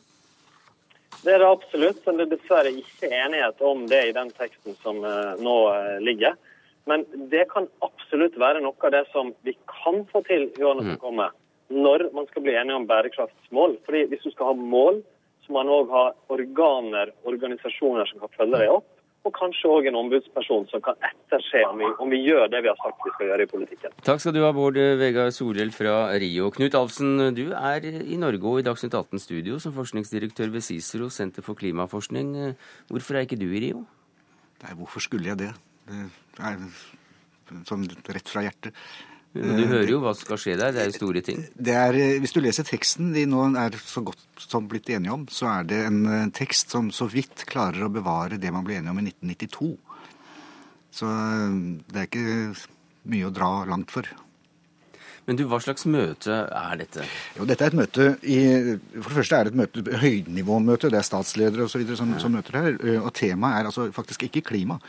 [1.21, 4.75] Det er det absolutt, men det er dessverre ikke enighet om det i den teksten
[4.81, 6.37] som eh, nå eh, ligger.
[6.89, 10.85] Men det kan absolutt være noe av det som vi kan få til i årene
[10.87, 11.03] som mm.
[11.03, 11.35] kommer
[11.73, 13.77] når man skal bli enige om bærekraftsmål.
[13.85, 15.01] Fordi Hvis du skal ha mål,
[15.43, 18.87] så må man òg ha organer, organisasjoner som kan følge deg opp.
[19.27, 22.69] Og kanskje òg en ombudsperson som kan etterse om vi, om vi, gjør det vi
[22.71, 23.95] har sagt vi skal gjøre i politikken.
[24.07, 26.47] Takk skal du ha, Bård Vegar Solhjell fra Rio.
[26.55, 31.09] Knut Alfsen, du er i Norge og i Dagsnytt 18 studio som forskningsdirektør ved CICERO,
[31.11, 32.55] Senter for klimaforskning.
[32.87, 33.83] Hvorfor er ikke du i Rio?
[34.63, 35.51] Nei, hvorfor skulle jeg det?
[35.87, 36.63] Det er
[37.67, 38.79] sånn rett fra hjertet.
[39.35, 40.73] Du hører jo hva som skal skje der.
[40.73, 41.41] Det er jo store ting.
[41.53, 45.13] Det er, eh, hvis du leser teksten de nå er så godt som blitt enige
[45.13, 48.65] om, så er det en eh, tekst som så vidt klarer å bevare det man
[48.65, 49.73] ble enige om i 1992.
[50.97, 51.59] Så eh,
[51.91, 52.39] det er ikke
[53.11, 54.09] mye å dra langt for.
[55.27, 57.03] Men du, hva slags møte er dette?
[57.35, 58.37] Jo, dette er et møte i,
[58.95, 60.91] For det første er det et møte, høynivåmøte.
[60.93, 61.83] Det er statsledere osv.
[61.99, 62.21] Som, ja.
[62.23, 62.77] som møter her.
[63.01, 64.79] Og temaet er altså faktisk ikke klima.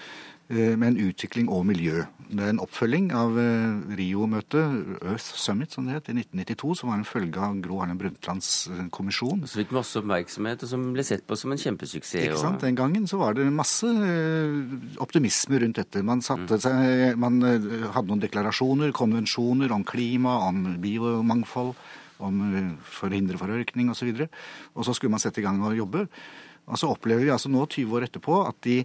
[0.48, 2.06] Eh, med en utvikling og miljø.
[2.28, 6.88] Det er en oppfølging av eh, Rio-møtet, Earth Summit som det het, i 1992, som
[6.88, 9.42] var en følge av Gro Harlem Brundtlands eh, kommisjon.
[9.44, 12.30] Så fikk masse oppmerksomhet, og som ble sett på som en kjempesuksess.
[12.30, 12.64] Ikke sant.
[12.64, 13.90] Den gangen så var det masse
[15.04, 16.00] optimisme rundt dette.
[16.00, 16.62] Man, satte mm.
[16.64, 21.74] seg, man hadde noen deklarasjoner, konvensjoner om klima, om biomangfold,
[22.24, 22.40] om
[22.88, 24.14] forhindre forørkning osv.
[24.14, 26.06] Og, så og så skulle man sette i gang og jobbe.
[26.72, 28.78] Og så opplever vi altså nå, 20 år etterpå, at de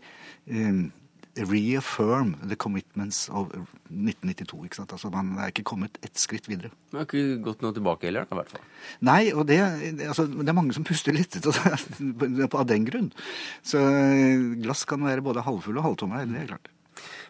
[1.36, 3.50] reaffirm the commitments of
[3.90, 4.66] 1992.
[4.66, 4.94] ikke sant?
[4.94, 6.70] Altså Man er ikke kommet ett skritt videre.
[6.92, 8.68] Man har ikke gått noe tilbake heller, i hvert fall.
[9.02, 9.60] Nei, og det,
[10.06, 11.38] altså, det er mange som puster litt
[12.60, 13.10] av den grunn.
[13.66, 13.82] Så
[14.62, 16.72] glass kan være både halvfulle og halvtomme, det er klart.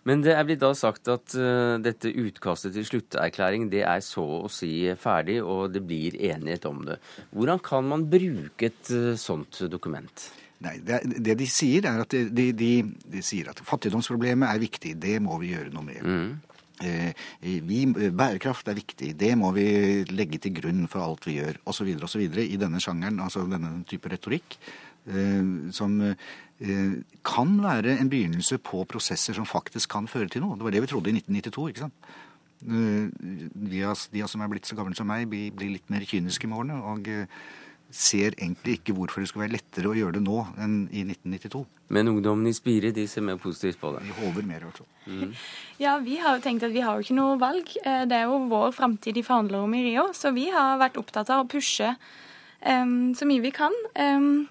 [0.04, 4.24] Men det er blitt da sagt at uh, dette utkastet til slutterklæring det er så
[4.44, 7.00] å si ferdig, og det blir enighet om det.
[7.32, 10.28] Hvordan kan man bruke et uh, sånt dokument?
[10.64, 12.72] Nei, det, det, de sier, er at de, de,
[13.12, 14.96] de, sier at fattigdomsproblemet er viktig.
[15.02, 16.04] Det må vi gjøre noe med.
[16.04, 16.54] Mm.
[16.84, 17.26] Eh,
[17.68, 19.12] vi, bærekraft er viktig.
[19.20, 19.68] Det må vi
[20.12, 21.92] legge til grunn for alt vi gjør, osv.
[22.08, 22.24] osv.
[22.46, 24.58] i denne sjangeren, altså denne type retorikk.
[25.04, 26.94] Eh, som eh,
[27.28, 30.56] kan være en begynnelse på prosesser som faktisk kan føre til noe.
[30.56, 31.68] Det var det vi trodde i 1992.
[31.74, 32.14] ikke sant?
[32.64, 33.82] De,
[34.16, 36.80] de som er blitt så gamle som meg, blir, blir litt mer kyniske med årene.
[36.80, 37.12] og
[37.94, 41.62] ser egentlig ikke hvorfor det skulle være lettere å gjøre det nå enn i 1992.
[41.94, 44.02] Men ungdommen i Spire de ser mer positivt på det?
[44.08, 44.90] De håper mer, i hvert fall.
[45.06, 45.36] Mm.
[45.84, 47.70] Ja, vi har jo tenkt at vi har jo ikke noe valg.
[47.84, 50.98] Eh, det er jo vår framtid de forhandler om i Rio, så vi har vært
[51.02, 51.94] opptatt av å pushe
[52.66, 53.76] um, så mye vi kan.
[54.00, 54.48] Um,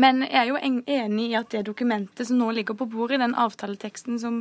[0.00, 3.36] men jeg er jo enig i at det dokumentet som nå ligger på bordet, den
[3.38, 4.40] avtaleteksten som,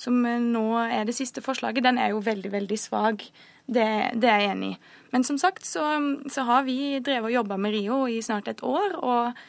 [0.00, 3.24] som nå er det siste forslaget, den er jo veldig, veldig svak.
[3.70, 3.86] Det,
[4.18, 4.78] det, er jeg enig i.
[5.14, 5.84] Men som sagt så,
[6.30, 8.96] så har vi drevet og jobba med Rio i snart et år.
[8.98, 9.40] Og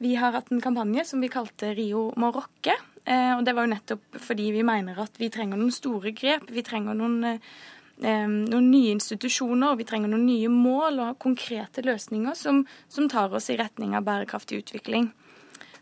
[0.00, 2.76] vi har hatt en kampanje som vi kalte Rio må rokke.
[3.04, 6.50] Eh, og det var jo nettopp fordi vi mener at vi trenger noen store grep.
[6.52, 12.36] Vi trenger noen, eh, noen nye institusjoner, vi trenger noen nye mål og konkrete løsninger
[12.36, 15.10] som, som tar oss i retning av bærekraftig utvikling.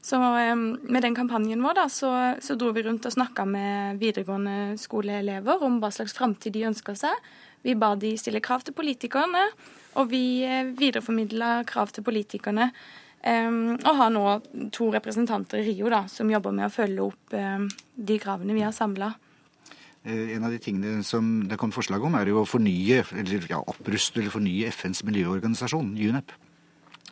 [0.02, 3.98] Så eh, med den kampanjen vår da, så, så dro vi rundt og snakka med
[4.02, 7.28] videregående skoleelever om hva slags framtid de ønsker seg.
[7.64, 9.44] Vi ba de stille krav til politikerne,
[9.98, 12.70] og vi eh, videreformidla krav til politikerne.
[13.18, 14.24] Um, og har nå
[14.70, 17.64] to representanter i Rio da, som jobber med å følge opp um,
[17.98, 19.08] de kravene vi har samla.
[20.06, 23.48] Eh, en av de tingene som det kom forslag om, er jo å fornye, eller
[23.50, 26.30] ja, oppruste eller fornye FNs miljøorganisasjon, UNEP.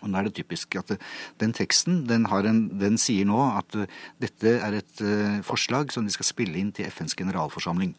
[0.05, 0.93] Og da er det typisk at
[1.41, 3.75] Den teksten den, en, den sier nå at
[4.23, 5.01] dette er et
[5.43, 7.95] forslag som de skal spille inn til FNs generalforsamling.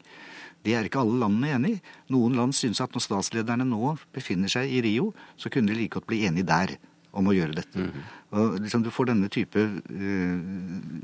[0.68, 1.82] Det er ikke alle landene enig i.
[2.12, 5.96] Noen land synes at når statslederne nå befinner seg i Rio, så kunne de like
[5.96, 6.76] godt bli enige der
[7.18, 7.80] om å gjøre dette.
[7.80, 8.14] Mm -hmm.
[8.38, 10.38] Og liksom Du får denne type uh,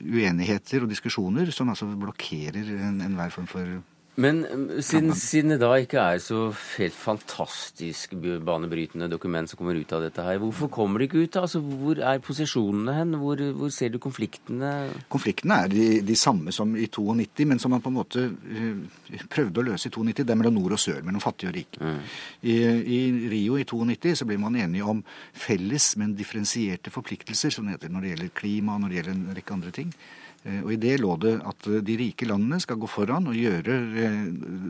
[0.04, 3.82] uenigheter og diskusjoner som altså blokkerer enhver en form for
[4.16, 8.14] men um, siden, siden, det da ikke er så helt fantastisk
[8.46, 11.40] banebrytende dokument som kommer ut av dette her, hvorfor kommer det ikke ut?
[11.42, 13.16] Altså, Hvor er posisjonene hen?
[13.18, 14.92] Hvor, hvor ser du konfliktene?
[15.10, 19.20] Konfliktene er de, de, samme som i 92, men som man på en måte uh,
[19.34, 20.22] prøvde å løse i 92.
[20.22, 21.82] Det er mellom nord og sør, mellom fattige og rike.
[21.82, 22.02] Mm.
[22.42, 22.58] I,
[22.98, 23.00] I,
[23.34, 25.02] Rio i 92 så ble man enige om
[25.34, 29.18] felles, men differensierte forpliktelser, som det heter når det gjelder klima og når det gjelder
[29.18, 29.96] en rekke andre ting.
[30.44, 33.38] Eh, og I det lå det at eh, de rike landene skal gå foran og
[33.38, 34.18] gjøre, eh,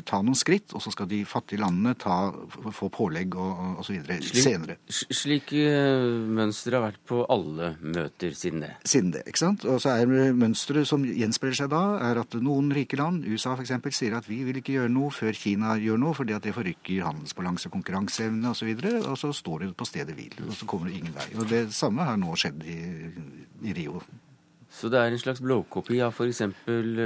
[0.06, 2.18] ta noen skritt, og så skal de fattige landene ta,
[2.74, 3.98] få pålegg og osv.
[4.30, 4.78] senere.
[4.94, 8.74] Slik mønsteret har vært på alle møter siden det?
[8.90, 9.66] Siden det, ikke sant.
[9.70, 13.74] Og så er mønsteret som gjenspeiler seg da, er at noen rike land, USA f.eks.,
[13.94, 17.06] sier at vi vil ikke gjøre noe før Kina gjør noe, fordi at det forrykker
[17.08, 18.70] handelsbalanse, konkurranseevne osv.
[18.74, 21.32] Og, så og så står det på stedet hvil, og så kommer det ingen vei.
[21.38, 22.78] Og Det samme har nå skjedd i,
[23.70, 24.02] i Rio.
[24.74, 26.42] Så det er en slags blåkopi av f.eks.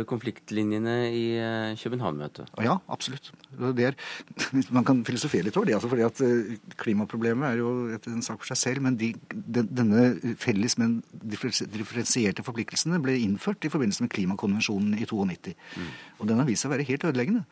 [0.07, 2.53] konfliktlinjene i eh, København-møtet?
[2.63, 3.27] Ja, absolutt.
[3.59, 3.97] Er,
[4.77, 5.75] man kan filosofere litt over det.
[5.75, 8.85] Altså fordi at eh, Klimaproblemet er jo en sak for seg selv.
[8.87, 10.07] Men de, denne
[10.39, 15.57] felles, men differensierte forpliktelsene ble innført i forbindelse med klimakonvensjonen i 92.
[15.75, 15.91] Mm.
[16.21, 17.43] Og den har vist seg å være helt ødeleggende.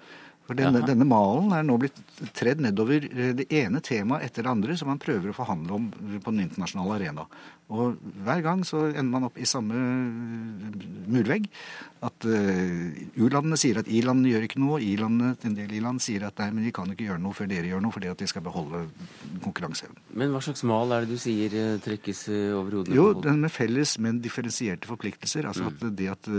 [0.45, 1.97] For denne, denne, malen er nå blitt
[2.37, 5.87] tredd nedover eh, det ene temaet etter det andre som man prøver å forhandle om
[6.21, 7.25] på den internasjonale arena.
[7.73, 9.73] Og hver gang så ender man opp i samme
[11.09, 11.47] murvegg.
[12.05, 14.77] At uh, U-landene sier at I-landene gjør ikke noe.
[14.85, 17.71] I-landene en del I-land sier at nei, men de kan ikke gjøre noe før dere
[17.71, 18.83] gjør noe, fordi at de skal beholde
[19.41, 19.97] konkurranseevnen.
[20.13, 22.99] Men hva slags mal er det du sier uh, trekkes over hodene?
[22.99, 25.49] Jo, den med felles, men differensierte forpliktelser.
[25.49, 25.71] Altså mm.
[25.73, 26.33] at det at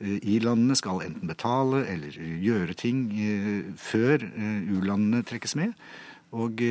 [0.00, 3.04] I-landene skal enten betale eller gjøre ting
[3.76, 5.76] før U-landene trekkes med.
[6.30, 6.62] Og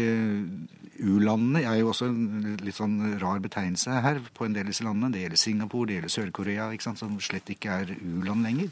[1.00, 4.86] U-landene er jo også en litt sånn rar betegnelse her på en del av disse
[4.88, 5.12] landene.
[5.16, 8.72] Det gjelder Singapore, det gjelder Sør-Korea, som slett ikke er U-land lenger.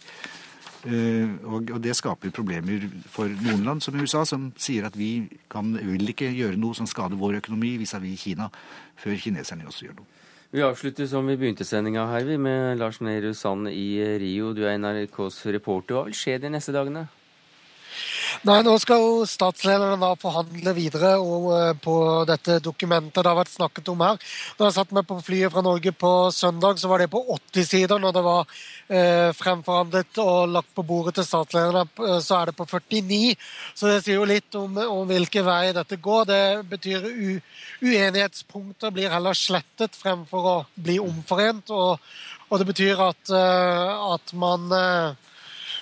[0.88, 5.26] Uh, og, og, det skaper problemer for noen land, som USA, som sier at vi
[5.52, 8.50] kan, vil ikke gjøre noe som skader vår økonomi vis-à-vis -vis Kina,
[8.96, 10.06] før kineserne også gjør noe.
[10.52, 14.54] Vi avslutter som vi begynte sendinga her, med Lars Nehru Sand i Rio.
[14.54, 15.96] Du er NRKs reporter.
[15.96, 17.08] Hva vil skje de neste dagene?
[18.48, 21.96] Nei, Nå skal jo statslederne da forhandle videre eh, på
[22.30, 24.20] dette dokumentet det har vært snakket om her.
[24.60, 27.68] Da jeg satt meg på flyet fra Norge på søndag, så var det på 80
[27.72, 28.02] sider.
[28.04, 28.58] Når det var
[28.88, 33.36] eh, fremforhandlet og lagt på bordet til statslederne, eh, så er det på 49.
[33.74, 36.28] Så det sier jo litt om, om hvilken vei dette går.
[36.30, 36.42] Det
[36.76, 37.38] betyr u,
[37.82, 41.74] uenighetspunkter blir heller slettet fremfor å bli omforent.
[41.74, 42.12] Og,
[42.48, 44.70] og det betyr at, uh, at man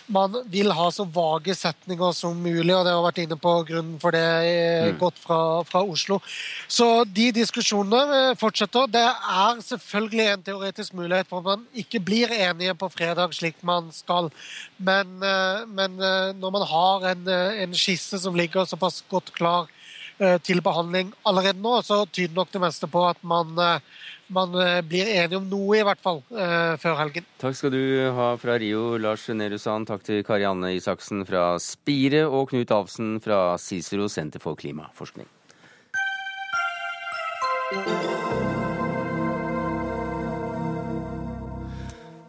[0.07, 3.97] man vil ha så vage setninger som mulig, og det har vært inne på grunnen
[4.01, 4.99] for det eh, mm.
[5.01, 6.19] godt fra, fra, Oslo.
[6.67, 8.89] Så de diskusjonene eh, fortsetter.
[8.91, 13.57] Det er selvfølgelig en teoretisk mulighet for at man ikke blir enige på fredag slik
[13.65, 14.29] man skal,
[14.77, 15.97] men, eh, men
[16.39, 17.29] når man har en,
[17.65, 19.71] en skisse som ligger såpass godt klar
[20.47, 23.57] til behandling allerede nå, så tyder nok det meste på at man
[24.27, 27.27] man eh, blir enige om noe, i hvert fall, eh, før helgen.
[27.41, 27.81] Takk skal du
[28.17, 29.89] ha fra Rio, Lars Nehru Sand.
[29.89, 35.29] Takk til Karianne Isaksen fra Spire og Knut Alfsen fra Cicero senter for klimaforskning.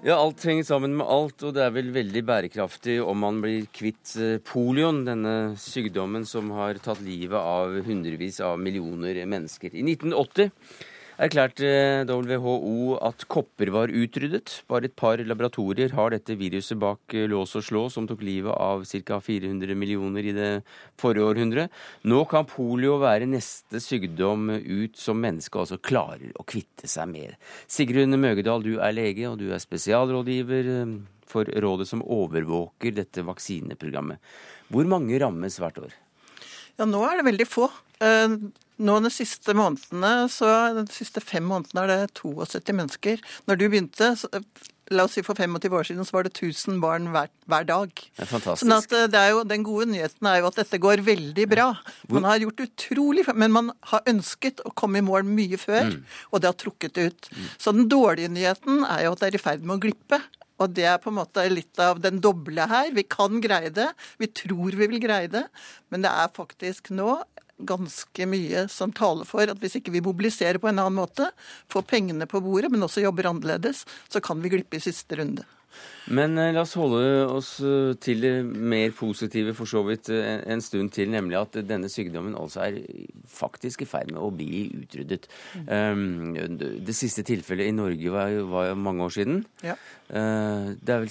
[0.06, 3.64] Ja, alt henger sammen med alt, og det er vel veldig bærekraftig om man blir
[3.74, 9.74] kvitt eh, polioen, denne sykdommen som har tatt livet av hundrevis av millioner mennesker.
[9.74, 10.52] I 1980
[11.16, 14.60] erklærte WHO at kopper var utryddet.
[14.68, 18.52] Bare et par laboratorier har dette viruset bak eh, lås og slå, som tok livet
[18.52, 19.20] av ca.
[19.24, 20.50] 400 millioner i det
[21.00, 21.68] forrige århundre.
[22.04, 27.36] Nå kan polio være neste sykdom ut som mennesket altså klarer å kvitte seg med.
[27.66, 30.96] Sigrun Møgedal, du er lege, og du er spesialrådgiver eh,
[31.26, 34.20] for rådet som overvåker dette vaksineprogrammet.
[34.72, 35.96] Hvor mange rammes hvert år?
[36.76, 37.70] Ja, nå er det veldig få.
[38.76, 43.22] Nå De siste månedene, så de siste fem månedene er det 72 mennesker.
[43.48, 44.28] Når du begynte, så,
[44.94, 47.90] la oss si for 25 år siden, så var det 1000 barn hver, hver dag.
[47.90, 48.62] Det er fantastisk.
[48.62, 51.46] Sånn at eh, det er jo, Den gode nyheten er jo at dette går veldig
[51.50, 51.68] bra.
[52.12, 55.96] Man har gjort utrolig Men man har ønsket å komme i mål mye før,
[56.30, 57.30] og det har trukket ut.
[57.58, 60.20] Så den dårlige nyheten er jo at det er i ferd med å glippe.
[60.62, 62.92] Og det er på en måte litt av den doble her.
[62.96, 63.90] Vi kan greie det.
[64.20, 65.44] Vi tror vi vil greie det.
[65.92, 67.18] Men det er faktisk nå
[67.58, 71.30] ganske mye som taler for at hvis ikke vi mobiliserer på en annen måte,
[71.72, 75.46] får pengene på bordet, men også jobber annerledes, så kan vi glippe i siste runde.
[76.08, 80.38] Men eh, la oss holde oss eh, til det mer positive for så vidt eh,
[80.46, 82.78] en, stund til, nemlig at denne sykdommen altså er
[83.28, 85.26] faktisk i ferd med å bli utryddet.
[85.66, 86.36] Um,
[86.86, 89.42] det siste tilfellet i Norge var, jo- var mange år siden.
[89.66, 89.74] Ja.
[90.06, 91.10] Det er vel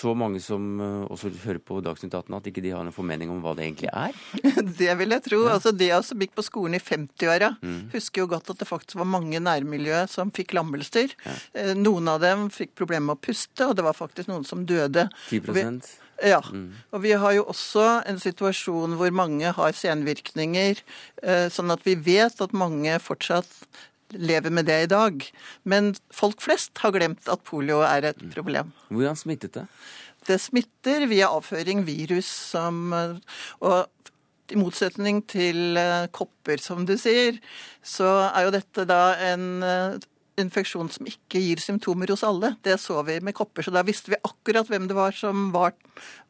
[0.00, 3.30] så mange som eh, også hører på Dagsnytt 18 at ikke de har noen formening
[3.30, 4.16] om hva det egentlig er.
[4.80, 5.42] Det vil jeg tro.
[5.52, 7.90] Altså De av oss som gikk på skolen i 50-åra, Mm.
[7.92, 11.12] husker jo godt at det faktisk var mange nærmiljø som fikk lammelser.
[11.26, 11.74] Ja.
[11.76, 15.08] Noen av dem fikk problemer med å puste, og det var faktisk noen som døde.
[15.28, 15.66] 10 Og vi-
[16.22, 16.40] Ja.
[16.92, 20.82] Og vi har jo også en situasjon hvor mange har senvirkninger,
[21.22, 23.48] eh, sånn at vi vet at mange fortsatt
[24.12, 25.24] lever med det i dag.
[25.64, 28.72] Men folk flest har glemt at polio er et problem.
[28.90, 29.66] Hvordan smittet det?
[30.28, 33.86] Det smitter via avføring, virus som Og
[34.50, 37.38] i motsetning til eh, kopper, som du sier,
[37.86, 40.08] så er jo dette da en eh,
[40.40, 42.54] infeksjon som ikke gir symptomer hos alle.
[42.64, 45.76] Det så vi med kopper, så da visste vi akkurat hvem det var som var,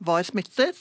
[0.04, 0.78] var smittet.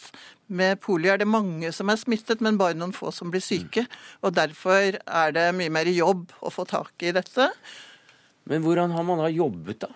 [0.50, 3.86] Med polio er det mange som er smittet, men bare noen få som blir syke.
[4.26, 7.52] Og derfor er det mye mer jobb å få tak i dette.
[8.50, 9.92] Men hvordan har man da jobbet, da?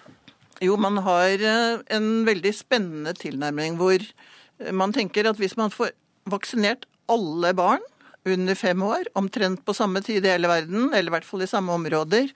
[0.62, 5.74] Jo, man har eh, en veldig spennende tilnærming hvor eh, man tenker at hvis man
[5.74, 5.92] får
[6.30, 7.82] vaksinert alle barn
[8.30, 11.50] under fem år, omtrent på samme tid i hele verden, eller i hvert fall i
[11.50, 12.30] samme områder,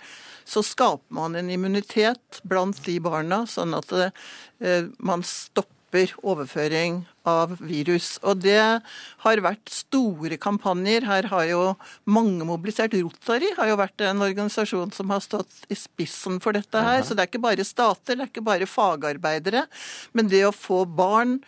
[0.47, 7.55] så skaper man en immunitet blant de barna, sånn at eh, man stopper overføring av
[7.59, 8.15] virus.
[8.23, 8.59] Og det
[9.23, 11.07] har vært store kampanjer.
[11.07, 11.61] Her har jo
[12.09, 12.95] mange mobilisert.
[12.97, 17.03] Rotary har jo vært en organisasjon som har stått i spissen for dette her.
[17.03, 19.65] Så det er ikke bare stater, det er ikke bare fagarbeidere.
[20.17, 21.39] Men det å få barn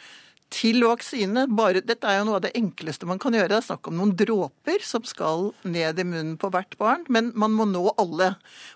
[0.53, 3.49] til vaksine bare, Dette er jo noe av det enkleste man kan gjøre.
[3.51, 7.31] Det er snakk om noen dråper som skal ned i munnen på hvert barn, men
[7.39, 8.31] man må nå alle.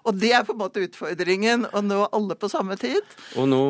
[0.07, 3.01] Og det er på en måte utfordringen, å nå alle på samme tid.
[3.39, 3.61] Og nå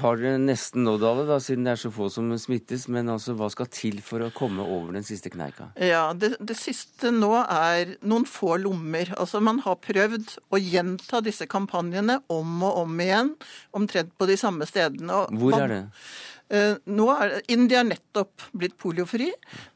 [0.00, 2.86] har dere nesten nådd alle, da, siden det er så få som smittes.
[2.92, 5.70] Men altså, hva skal til for å komme over den siste kneika?
[5.80, 9.14] Ja, det, det siste nå er noen få lommer.
[9.18, 13.34] Altså Man har prøvd å gjenta disse kampanjene om og om igjen,
[13.76, 15.24] omtrent på de samme stedene.
[15.24, 15.82] Og Hvor er det?
[16.54, 19.30] Eh, Nå er India nettopp blitt poliofri,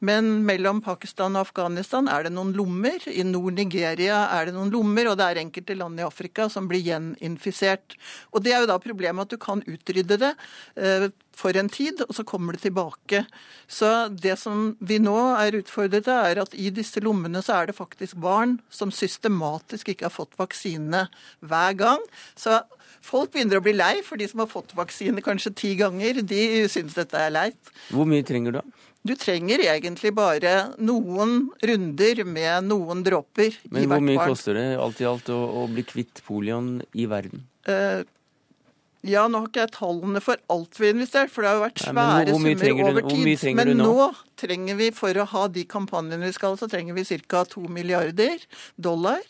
[0.04, 3.02] men mellom Pakistan og Afghanistan er det noen lommer.
[3.10, 6.84] I Nord-Nigeria er det noen lommer, og det er enkelte land i Afrika som blir
[6.86, 7.96] gjeninfisert.
[8.32, 10.34] Og det er jo da problemet at du kan utrydde det
[10.78, 11.08] eh,
[11.38, 13.24] for en tid, og så kommer det tilbake.
[13.70, 17.70] Så det som vi nå er utfordret til, er at i disse lommene så er
[17.70, 21.06] det faktisk barn som systematisk ikke har fått vaksine
[21.40, 22.02] hver gang.
[22.38, 22.60] Så
[23.02, 26.68] folk begynner å bli lei, for de som har fått vaksine kanskje ti ganger, de
[26.68, 27.72] syns dette er leit.
[27.90, 28.64] Hvor mye trenger du da?
[29.08, 34.28] Du trenger egentlig bare noen runder med noen dråper i Men hvor mye barn.
[34.34, 37.46] koster det alt i alt å, å bli kvitt polioen i verden?
[37.68, 38.02] Uh,
[39.06, 41.64] ja, nå har ikke jeg tallene for alt vi har investert, for det har jo
[41.68, 43.54] vært Nei, svære hvor- hvor summer over tid.
[43.56, 44.14] Men nå?
[44.38, 47.44] Trenger vi, for å ha de kampanjene vi skal, så trenger vi ca.
[47.48, 48.38] to milliarder
[48.76, 49.24] dollar.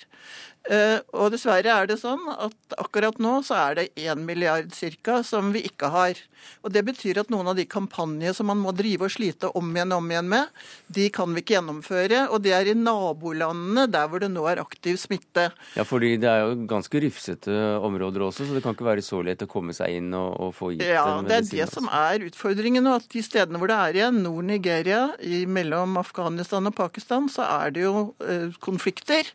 [0.68, 5.22] Eh, og dessverre er det sånn at akkurat nå så er det én milliard cirka
[5.24, 6.18] som vi ikke har.
[6.66, 9.70] Og det betyr at noen av de kampanjer som man må drive og slite om
[9.72, 10.50] igjen og om igjen med,
[10.92, 12.26] de kan vi ikke gjennomføre.
[12.34, 15.48] Og det er i nabolandene der hvor det nå er aktiv smitte.
[15.78, 17.56] Ja, fordi det er jo ganske rufsete
[17.88, 20.54] områder også, så det kan ikke være så lett å komme seg inn og, og
[20.58, 22.98] få gitt Ja, en det er det som er utfordringen nå.
[22.98, 27.46] At de stedene hvor det er igjen, Nord-Nigeria, Somalia, i, mellom Afghanistan og Pakistan, så
[27.46, 29.28] er det jo eh, konflikter.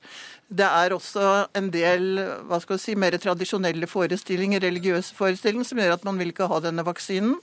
[0.54, 5.82] Det er også en del hva skal vi si, mer tradisjonelle forestillinger, religiøse forestillinger, som
[5.82, 7.40] gjør at man vil ikke ha denne vaksinen.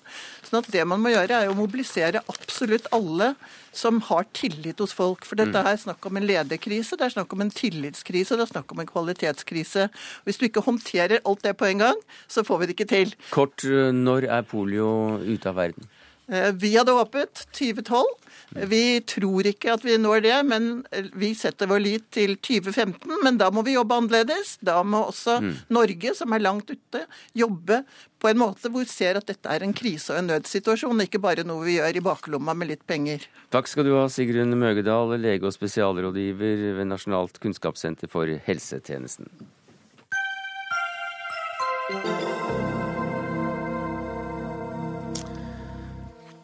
[0.47, 3.33] Sånn at det man må gjøre, er å mobilisere absolutt alle
[3.73, 5.27] som har tillit hos folk.
[5.27, 8.53] For dette er snakk om en lederkrise, det er snakk om en tillitskrise, det er
[8.53, 9.89] snakk om en kvalitetskrise.
[10.27, 13.17] Hvis du ikke håndterer alt det på en gang, så får vi det ikke til.
[13.35, 14.91] Kort, eh, når er polio
[15.23, 15.91] ute av verden?
[16.31, 18.05] Eh, Vi hadde håpet 2012.
[18.71, 20.65] Vi tror ikke at vi når det, men
[21.19, 23.21] vi setter vår lit til 2015.
[23.23, 24.57] Men da må vi jobbe annerledes.
[24.63, 25.39] Da må også
[25.71, 27.05] Norge, som er langt ute,
[27.39, 27.83] jobbe
[28.21, 31.23] på en måte hvor vi ser at dette er en krise og en nødsituasjon, ikke
[31.23, 33.25] bare noe vi gjør i baklomma med litt penger.
[33.55, 39.31] Takk skal du ha, Sigrun Møgedal, lege og spesialrådgiver ved Nasjonalt kunnskapssenter for helsetjenesten.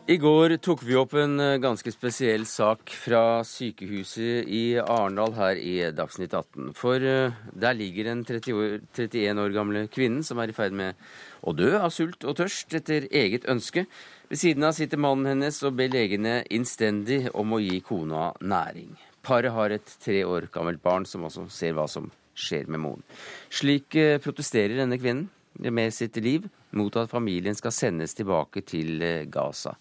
[0.07, 5.59] I går tok vi opp en eh, ganske spesiell sak fra sykehuset i Arendal her
[5.59, 6.69] i Dagsnytt 18.
[6.79, 10.77] For eh, der ligger den 30 år, 31 år gamle kvinnen som er i ferd
[10.79, 10.95] med
[11.43, 13.89] å dø av sult og tørst etter eget ønske.
[14.31, 18.93] Ved siden av sitter mannen hennes og ber legene innstendig om å gi kona næring.
[19.27, 23.03] Paret har et tre år gammelt barn som også ser hva som skjer med moren.
[23.51, 25.27] Slik eh, protesterer denne kvinnen
[25.67, 26.47] med sitt liv
[26.77, 29.75] mot at familien skal sendes tilbake til eh, Gaza.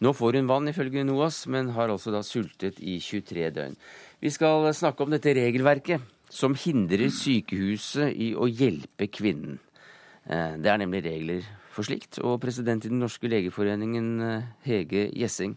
[0.00, 3.76] Nå får hun vann, ifølge NOAS, men har altså da sultet i 23 døgn.
[4.20, 6.00] Vi skal snakke om dette regelverket
[6.30, 9.58] som hindrer sykehuset i å hjelpe kvinnen.
[10.24, 12.18] Eh, Det er nemlig regler for slikt.
[12.24, 15.56] Og president i Den norske legeforeningen, eh, Hege Gjessing,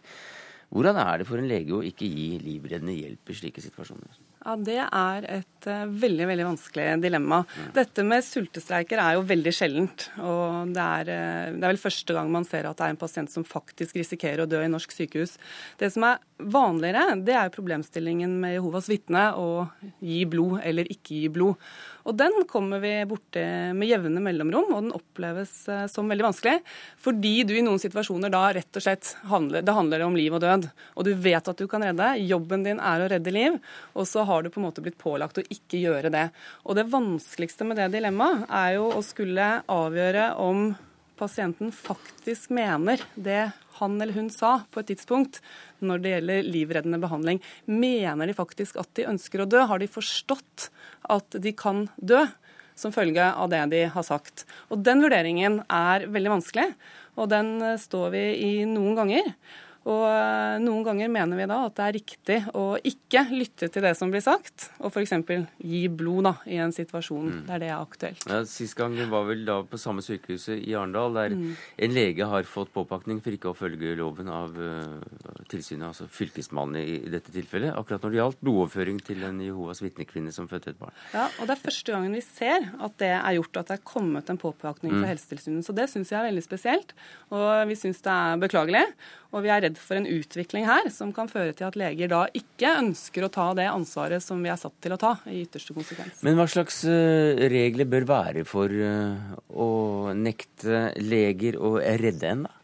[0.73, 4.09] hvordan er det for en lege å ikke gi livreddende hjelp i slike situasjoner?
[4.43, 7.43] Ja, Det er et eh, veldig veldig vanskelig dilemma.
[7.75, 10.09] Dette med sultestreiker er jo veldig sjeldent.
[10.19, 12.99] og det er, eh, det er vel første gang man ser at det er en
[12.99, 15.37] pasient som faktisk risikerer å dø i norsk sykehus.
[15.79, 19.69] Det som er vanligere, det er problemstillingen med Jehovas vitne å
[20.03, 21.55] gi blod eller ikke gi blod.
[22.03, 23.43] Og den kommer vi borti
[23.75, 26.57] med jevne mellomrom, og den oppleves eh, som veldig vanskelig.
[26.99, 30.43] Fordi du i noen situasjoner da rett og slett handler, det handler om liv og
[30.43, 30.67] død.
[30.97, 32.09] Og du vet at du kan redde.
[32.27, 33.55] Jobben din er å redde liv.
[33.95, 36.25] Og så har du på en måte blitt pålagt å ikke gjøre det.
[36.65, 40.71] Og det vanskeligste med det dilemmaet er jo å skulle avgjøre om
[41.19, 45.39] pasienten faktisk mener det han eller hun sa på et tidspunkt
[45.83, 47.41] når det gjelder livreddende behandling.
[47.65, 49.63] Mener de faktisk at de ønsker å dø?
[49.69, 50.69] Har de forstått
[51.13, 52.23] at de kan dø
[52.79, 54.45] som følge av det de har sagt?
[54.69, 56.71] Og Den vurderingen er veldig vanskelig,
[57.17, 59.33] og den står vi i noen ganger.
[59.89, 63.83] Og eh, noen ganger mener vi da at det er riktig å ikke lytte til
[63.83, 65.11] det som blir sagt, og f.eks.
[65.59, 68.23] gi blod da, i en situasjon der det er aktuelt.
[68.29, 72.47] Ja, Sist gang var vel da på samme sykehuset i Arendal, der en lege har
[72.47, 75.01] fått påpakning for ikke å følge loven av uh,
[75.51, 79.83] tilsynet, altså fylkesmannen i, i dette tilfellet, akkurat når det gjaldt blodoverføring til en Jehovas
[79.83, 80.95] vitnekvinne som fødte et barn.
[81.15, 83.83] Ja, og Det er første gangen vi ser at det er gjort, at det er
[83.87, 85.67] kommet en påpakning fra Helsetilsynet.
[85.67, 86.95] Så det syns jeg er veldig spesielt,
[87.33, 88.85] og vi syns det er beklagelig.
[89.33, 92.23] Og vi er redd for en utvikling her som kan føre til at leger da
[92.35, 95.75] ikke ønsker å ta det ansvaret som vi er satt til å ta, i ytterste
[95.75, 96.23] konsekvens.
[96.25, 99.69] Men hva slags eh, regler bør være for eh, å
[100.17, 102.62] nekte leger å redde en, da?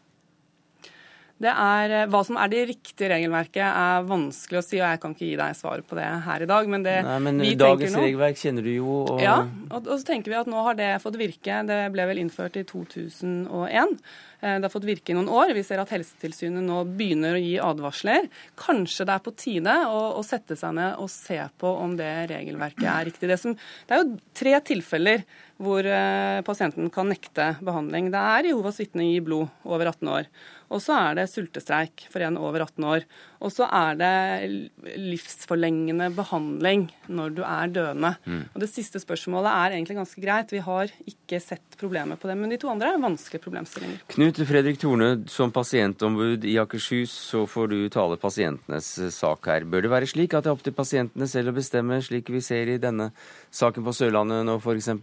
[1.40, 5.00] Det er, eh, Hva som er det riktige regelverket, er vanskelig å si, og jeg
[5.00, 6.68] kan ikke gi deg svar på det her i dag.
[6.68, 9.38] Men det Nei, men vi dagens nå regelverk kjenner du jo, og Ja,
[9.70, 11.62] og, og så tenker vi at nå har det fått virke.
[11.66, 13.96] Det ble vel innført i 2001.
[14.42, 15.54] Eh, Det har fått virke i noen år.
[15.56, 18.28] Vi ser at Helsetilsynet nå begynner å gi advarsler.
[18.60, 22.28] Kanskje det er på tide å, å sette seg ned og se på om det
[22.34, 23.28] regelverket er riktig.
[23.32, 23.56] Det, som,
[23.88, 25.24] det er jo tre tilfeller
[25.60, 28.08] hvor eh, pasienten kan nekte behandling.
[28.12, 30.28] Det er Jehovas vitne gi blod over 18 år.
[30.70, 33.06] Og så er det sultestreik for en over 18 år.
[33.42, 38.12] Og så er det livsforlengende behandling når du er døende.
[38.54, 40.54] Og Det siste spørsmålet er egentlig ganske greit.
[40.54, 42.36] Vi har ikke sett problemer på det.
[42.38, 44.04] Men de to andre er vanskelige problemstillinger.
[44.14, 49.66] Knut Fredrik Torne, som pasientombud i Akershus, så får du tale pasientenes sak her.
[49.66, 52.44] Bør det være slik at det er opp til pasientene selv å bestemme, slik vi
[52.44, 53.10] ser i denne
[53.50, 54.94] saken på Sørlandet nå, f.eks.?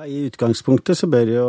[0.00, 1.48] I utgangspunktet så bør jo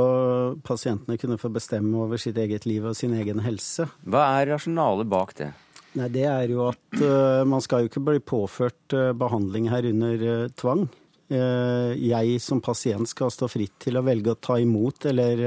[0.67, 3.87] pasientene kunne få bestemme over sitt eget liv og sin egen helse.
[4.03, 5.53] Hva er rasjonalet bak det?
[5.95, 9.87] Nei, Det er jo at uh, man skal jo ikke bli påført uh, behandling her
[9.93, 10.89] under uh, tvang.
[11.33, 15.39] jeg som pasient skal stå fritt til å velge å ta imot eller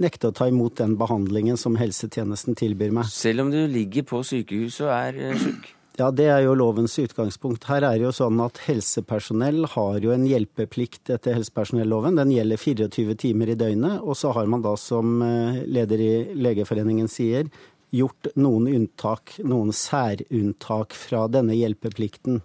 [0.00, 3.10] nekte å ta imot den behandlingen som helsetjenesten tilbyr meg.
[3.12, 5.68] Selv om du ligger på sykehuset og er syk?
[5.98, 7.66] Ja, det er jo lovens utgangspunkt.
[7.68, 12.16] Her er det jo sånn at helsepersonell har jo en hjelpeplikt etter helsepersonelloven.
[12.16, 13.98] Den gjelder 24 timer i døgnet.
[14.00, 15.20] Og så har man da, som
[15.68, 17.50] leder i Legeforeningen sier,
[17.92, 22.40] gjort noen unntak, noen særunntak fra denne hjelpeplikten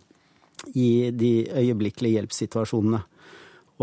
[0.76, 3.06] i de øyeblikkelige hjelpssituasjonene.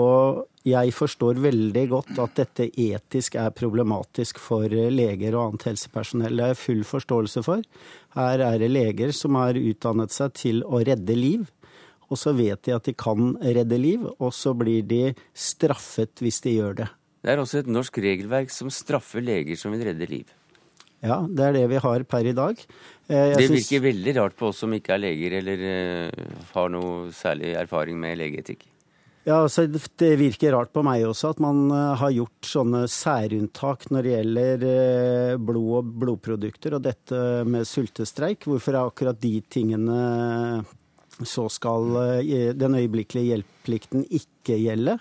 [0.01, 6.41] Og jeg forstår veldig godt at dette etisk er problematisk for leger og annet helsepersonell.
[6.41, 7.65] Det er full forståelse for.
[8.17, 11.45] Her er det leger som har utdannet seg til å redde liv.
[12.09, 16.41] Og så vet de at de kan redde liv, og så blir de straffet hvis
[16.45, 16.89] de gjør det.
[17.25, 20.33] Det er også et norsk regelverk som straffer leger som vil redde liv.
[21.05, 22.61] Ja, det er det vi har per i dag.
[23.09, 23.83] Jeg det virker synes...
[23.85, 28.17] veldig rart på oss som ikke er leger eller uh, har noe særlig erfaring med
[28.23, 28.65] legeetikk.
[29.25, 33.89] Ja, altså Det virker rart på meg også at man uh, har gjort sånne særunntak
[33.89, 38.45] når det gjelder uh, blod og blodprodukter, og dette med sultestreik.
[38.45, 40.63] Hvorfor er akkurat de tingene
[41.15, 41.93] så skal
[42.59, 44.99] den øyeblikkelige hjelpplikten ikke gjelde?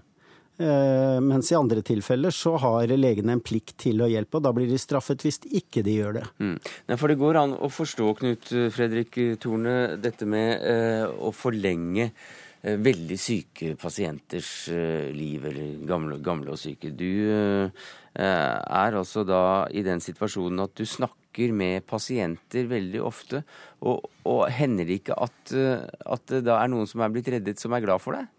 [0.58, 4.52] Eh, mens i andre tilfeller så har legene en plikt til å hjelpe, og da
[4.54, 6.26] blir de straffet hvis ikke de gjør det.
[6.38, 6.56] Mm.
[6.92, 12.12] Nei, for det går an å forstå, Knut Fredrik Torne, dette med eh, å forlenge
[12.12, 12.22] eh,
[12.64, 16.93] veldig syke pasienters eh, liv, eller gamle, gamle, og syke.
[16.95, 23.43] Du eh, er altså da i den situasjonen at du snakker med pasienter veldig ofte,
[23.84, 27.34] og, og hender det ikke at, eh, at det da er noen som er blitt
[27.36, 28.32] reddet, som er glad for deg?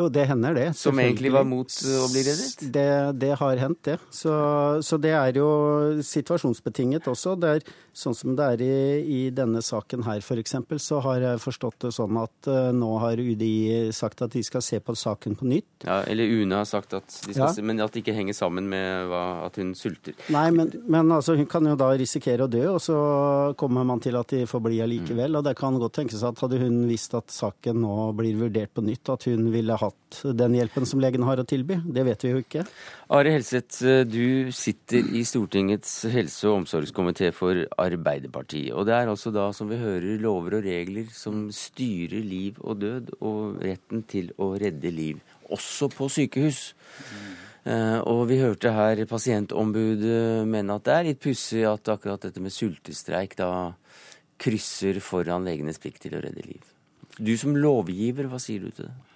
[0.00, 0.68] Jo, det hender det.
[0.78, 2.62] Som egentlig var mot å bli reddet?
[2.72, 2.86] Det,
[3.20, 3.96] det har hendt, det.
[4.14, 4.32] Så,
[4.86, 5.48] så, det er jo
[6.06, 7.34] situasjonsbetinget også.
[7.40, 11.42] Det er sånn som det er i, i denne saken her, f.eks., så har jeg
[11.42, 15.36] forstått det sånn at uh, nå har UDI sagt at de skal se på saken
[15.38, 15.86] på nytt.
[15.86, 17.50] Ja, Eller UNE har sagt at de skal ja.
[17.56, 20.16] se, men at det ikke henger sammen med hva, at hun sulter.
[20.32, 22.98] Nei, men, men altså, hun kan jo da risikere å dø, og så
[23.60, 25.32] kommer man til at de får bli allikevel.
[25.32, 25.40] Mm.
[25.40, 28.84] Og det kan godt tenkes at hadde hun visst at saken nå blir vurdert på
[28.86, 31.80] nytt, at hun ville hatt den hjelpen som legen har å tilby?
[31.84, 32.64] Det vet vi jo ikke.
[33.10, 38.72] Are Helseth, du sitter i Stortingets helse- og omsorgskomité for Arbeiderpartiet.
[38.74, 42.80] Og det er altså da, som vi hører, lover og regler som styrer liv og
[42.82, 45.20] død, og retten til å redde liv.
[45.50, 46.70] Også på sykehus.
[47.60, 52.40] Uh, og vi hørte her pasientombudet mene at det er litt pussig at akkurat dette
[52.40, 53.50] med sultestreik da
[54.40, 56.64] krysser foran legenes plikt til å redde liv.
[57.20, 59.09] Du som lovgiver, hva sier du til det?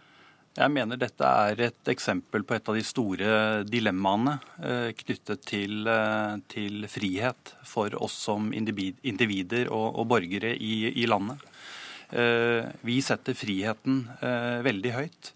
[0.55, 3.31] Jeg mener dette er et eksempel på et av de store
[3.67, 10.93] dilemmaene eh, knyttet til, eh, til, frihet for oss som individer og, og borgere i,
[11.03, 11.43] i landet.
[12.15, 14.05] Eh, vi setter friheten
[14.63, 15.35] veldig høyt.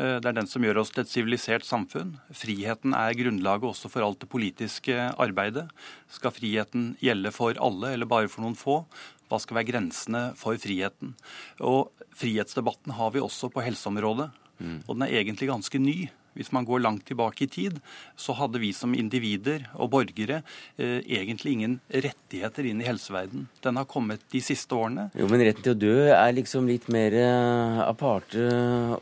[0.00, 2.14] Det er den som gjør oss til et sivilisert samfunn.
[2.32, 5.66] Friheten er grunnlaget også for alt det politiske arbeidet.
[6.14, 8.84] Skal friheten gjelde for alle eller bare for noen få?
[9.28, 11.18] Hva skal være grensene for friheten?
[11.66, 11.90] Og
[12.20, 14.28] Frihetsdebatten har vi også på helseområdet.
[14.60, 14.80] Mm.
[14.86, 15.98] Og den er egentlig ganske ny.
[16.38, 17.80] Hvis man går langt tilbake i tid,
[18.14, 20.40] så hadde vi som individer og borgere
[20.78, 23.48] eh, egentlig ingen rettigheter inn i helseverden.
[23.64, 25.08] Den har kommet de siste årene.
[25.18, 28.46] Jo, Men retten til å dø er liksom litt mer eh, aparte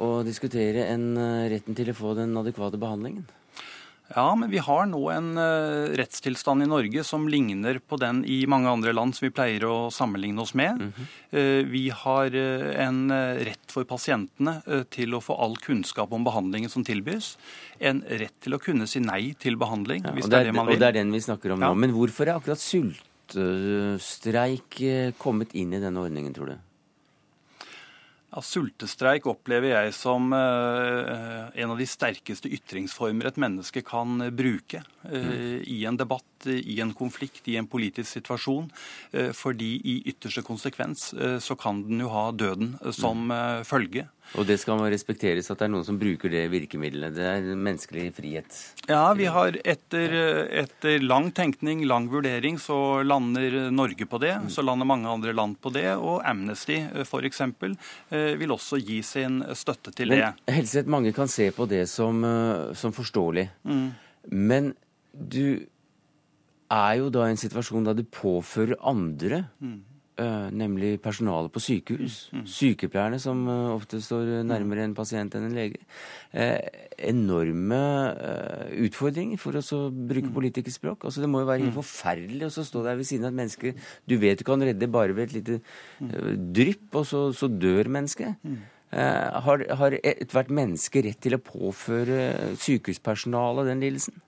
[0.00, 3.28] å diskutere enn eh, retten til å få den adekvate behandlingen?
[4.14, 8.46] Ja, men vi har nå en uh, rettstilstand i Norge som ligner på den i
[8.48, 10.80] mange andre land som vi pleier å sammenligne oss med.
[10.80, 11.06] Mm -hmm.
[11.70, 16.84] vi har uh, en rett for pasientene til å få all kunnskap om behandlingen som
[16.84, 17.38] tilbys.
[17.78, 20.66] En rett til å kunne si nei til behandling, ja, hvis det, er det man
[20.66, 20.74] vil.
[20.74, 21.68] Og det er den vi snakker om ja.
[21.68, 21.74] nå.
[21.74, 24.82] Men hvorfor er akkurat sultestreik
[25.18, 26.52] kommet inn i denne ordningen, tror du?
[28.28, 34.28] Ja, Sultestreik opplever jeg som uh, en av de sterkeste ytringsformer et menneske kan uh,
[34.28, 35.64] bruke mm.
[35.64, 38.70] i en debatt, i en konflikt, i en politisk situasjon.
[39.34, 43.64] fordi i ytterste konsekvens så kan den jo ha døden som mm.
[43.64, 44.06] følge.
[44.36, 47.14] Og det skal respekteres at det er noen som bruker det virkemidlet.
[47.16, 48.58] Det er menneskelig frihet.
[48.90, 50.16] Ja, vi har etter,
[50.64, 54.34] etter lang tenkning, lang vurdering, så lander Norge på det.
[54.52, 55.86] Så lander mange andre land på det.
[55.96, 57.40] Og Amnesty f.eks.
[57.48, 60.58] Eh, vil også gi sin støtte til Men, det.
[60.58, 63.48] Helseth, mange kan se på det som, eh, som forståelig.
[63.64, 63.88] Mm.
[64.28, 64.74] Men
[65.12, 65.64] du
[66.70, 69.78] er jo da en situasjon da du påfører andre mm
[70.18, 72.14] Uh, nemlig personalet på sykehus.
[72.34, 72.40] Mm.
[72.50, 75.78] Sykepleierne, som uh, ofte står nærmere en pasient enn en lege.
[76.32, 76.58] Uh,
[77.06, 77.78] enorme
[78.82, 79.62] utfordringer, for å
[79.92, 80.34] bruke mm.
[80.34, 81.06] politikerspråk.
[81.06, 81.78] Altså, det må jo være helt mm.
[81.78, 83.74] forferdelig å stå der ved siden av et menneske
[84.10, 85.60] du vet du kan redde bare ved et lite
[86.50, 88.42] drypp, og så, så dør mennesket.
[88.42, 88.58] Mm.
[89.46, 94.18] har, har ethvert menneske rett til å påføre sykehuspersonalet den lidelsen?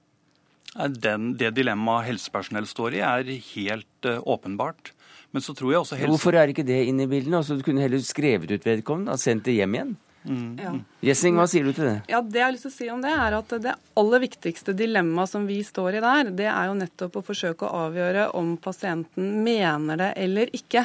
[0.74, 4.92] Den, det dilemmaet helsepersonell står i, er helt åpenbart.
[5.34, 6.10] Men så tror jeg også helse...
[6.12, 7.40] Hvorfor er ikke det inne i bildene?
[7.40, 9.96] Altså, du kunne heller skrevet ut vedkommende og sendt det hjem igjen?
[10.60, 10.74] Ja.
[11.00, 11.94] Gjessing, hva sier du til det?
[12.10, 14.74] Ja, Det jeg har lyst til å si om det, er at det aller viktigste
[14.76, 18.52] dilemmaet som vi står i der, det er jo nettopp å forsøke å avgjøre om
[18.60, 20.84] pasienten mener det eller ikke.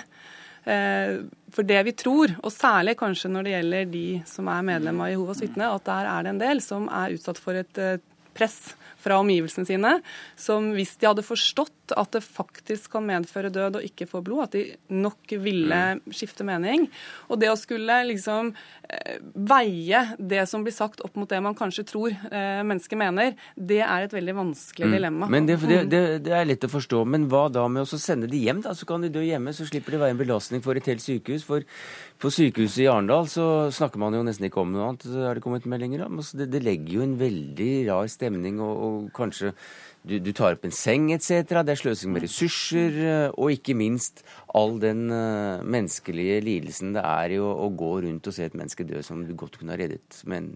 [0.63, 1.19] Eh,
[1.51, 5.11] For det vi tror, og særlig kanskje når det gjelder de som er medlem av
[5.11, 7.99] Jehovas vitne, at der er det en del som er utsatt for et eh,
[8.35, 8.73] press
[9.05, 9.91] fra omgivelsene sine,
[10.39, 14.47] som hvis de hadde forstått at det faktisk kan medføre død og ikke få blod,
[14.47, 14.63] at de
[14.95, 16.87] nok ville skifte mening.
[17.29, 18.51] Og det å skulle liksom
[18.89, 23.35] eh, veie det som blir sagt opp mot det man kanskje tror eh, mennesket mener,
[23.55, 25.29] det er et veldig vanskelig dilemma.
[25.31, 27.03] Men det, det, det, det er lett å forstå.
[27.09, 28.63] Men hva da med å sende de hjem?
[28.65, 28.75] da?
[28.77, 31.45] Så kan de dø hjemme, så slipper de være en belastning for et helt sykehus.
[31.47, 31.65] For
[32.21, 35.43] på sykehuset i Arendal så snakker man jo nesten ikke om noe annet, er det
[35.43, 36.21] kommet meldinger om.
[36.21, 39.53] Altså, det, det legger jo en veldig rar stemning, og, og kanskje
[40.05, 41.63] du, du tar opp en seng etc.
[41.65, 44.23] Det er sløsing med ressurser, eh, og ikke minst
[44.55, 48.57] all den uh, menneskelige lidelsen det er i å, å gå rundt og se et
[48.57, 50.53] menneske dø som du godt kunne ha reddet med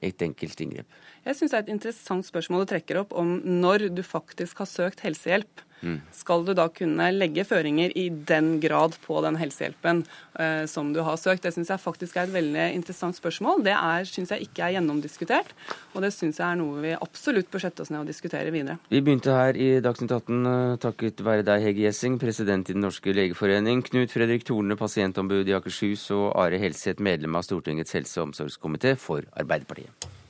[0.00, 1.00] et enkelt inngrep.
[1.26, 4.70] Jeg syns det er et interessant spørsmål du trekker opp om når du faktisk har
[4.70, 5.66] søkt helsehjelp.
[6.14, 10.04] Skal du da kunne legge føringer i den grad på den helsehjelpen
[10.38, 11.42] eh, som du har søkt?
[11.42, 13.64] Det syns jeg faktisk er et veldig interessant spørsmål.
[13.66, 13.74] Det
[14.10, 15.52] syns jeg ikke er gjennomdiskutert,
[15.92, 18.78] og det syns jeg er noe vi absolutt bør sette oss ned og diskutere videre.
[18.92, 22.86] Vi begynte her i Dagsnytt 18 eh, takket være deg, Hege Gjessing, president i Den
[22.86, 28.20] norske legeforening, Knut Fredrik Torne, pasientombud i Akershus, og Are Helseth, medlem av Stortingets helse-
[28.20, 30.21] og omsorgskomité for Arbeiderpartiet.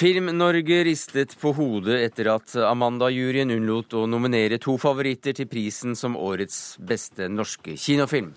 [0.00, 6.16] Film-Norge ristet på hodet etter at Amanda-juryen unnlot å nominere to favoritter til prisen som
[6.16, 8.30] årets beste norske kinofilm.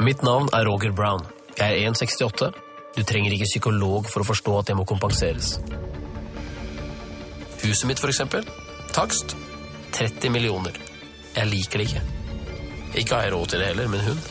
[0.00, 1.26] Mitt navn er Roger Brown.
[1.58, 2.48] Jeg er 1,68.
[2.96, 5.58] Du trenger ikke psykolog for å forstå at det må kompenseres.
[7.66, 8.48] Huset mitt, for eksempel.
[8.96, 9.36] Takst
[9.98, 10.80] 30 millioner.
[11.36, 12.04] Jeg liker det ikke.
[12.96, 14.26] Ikke har jeg råd til det heller, men hun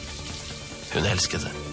[0.96, 1.67] Hun elsket det.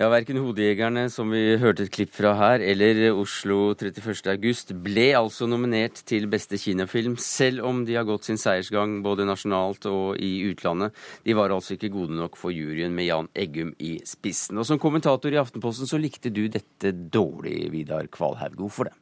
[0.00, 4.30] Ja, Verken Hodejegerne, som vi hørte et klipp fra her, eller Oslo 31.
[4.32, 9.26] august ble altså nominert til beste kinofilm, selv om de har gått sin seiersgang både
[9.28, 10.96] nasjonalt og i utlandet.
[11.28, 14.56] De var altså ikke gode nok for juryen med Jan Eggum i spissen.
[14.56, 18.56] Og som kommentator i Aftenposten så likte du dette dårlig, Vidar Kvalhaug.
[18.56, 18.96] Hvorfor det?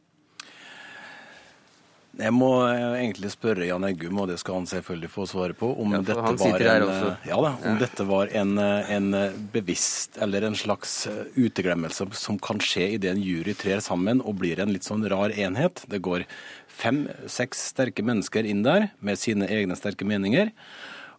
[2.19, 5.69] Jeg må eh, egentlig spørre Jan Eggum, og det skal han selvfølgelig få svare på,
[5.79, 6.89] om, Ja, dette, var en,
[7.29, 7.75] ja, da, om Ja.
[7.79, 9.09] dette var en, eh, en
[9.55, 14.41] bevisst eller en slags eh, uteglemmelse som kan skje idet en jury trer sammen og
[14.43, 15.85] blir en litt sånn rar enhet.
[15.87, 16.27] Det går
[16.66, 20.51] fem-seks sterke mennesker inn der med sine egne sterke meninger,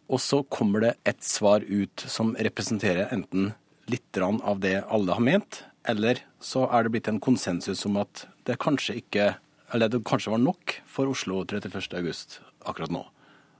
[0.09, 3.53] og så kommer det et svar ut som representerer enten
[3.87, 8.27] litt av det alle har ment, eller så er det blitt en konsensus om at
[8.45, 9.35] det kanskje ikke
[9.73, 11.93] eller det kanskje var nok for Oslo 31.
[11.97, 13.05] august akkurat nå.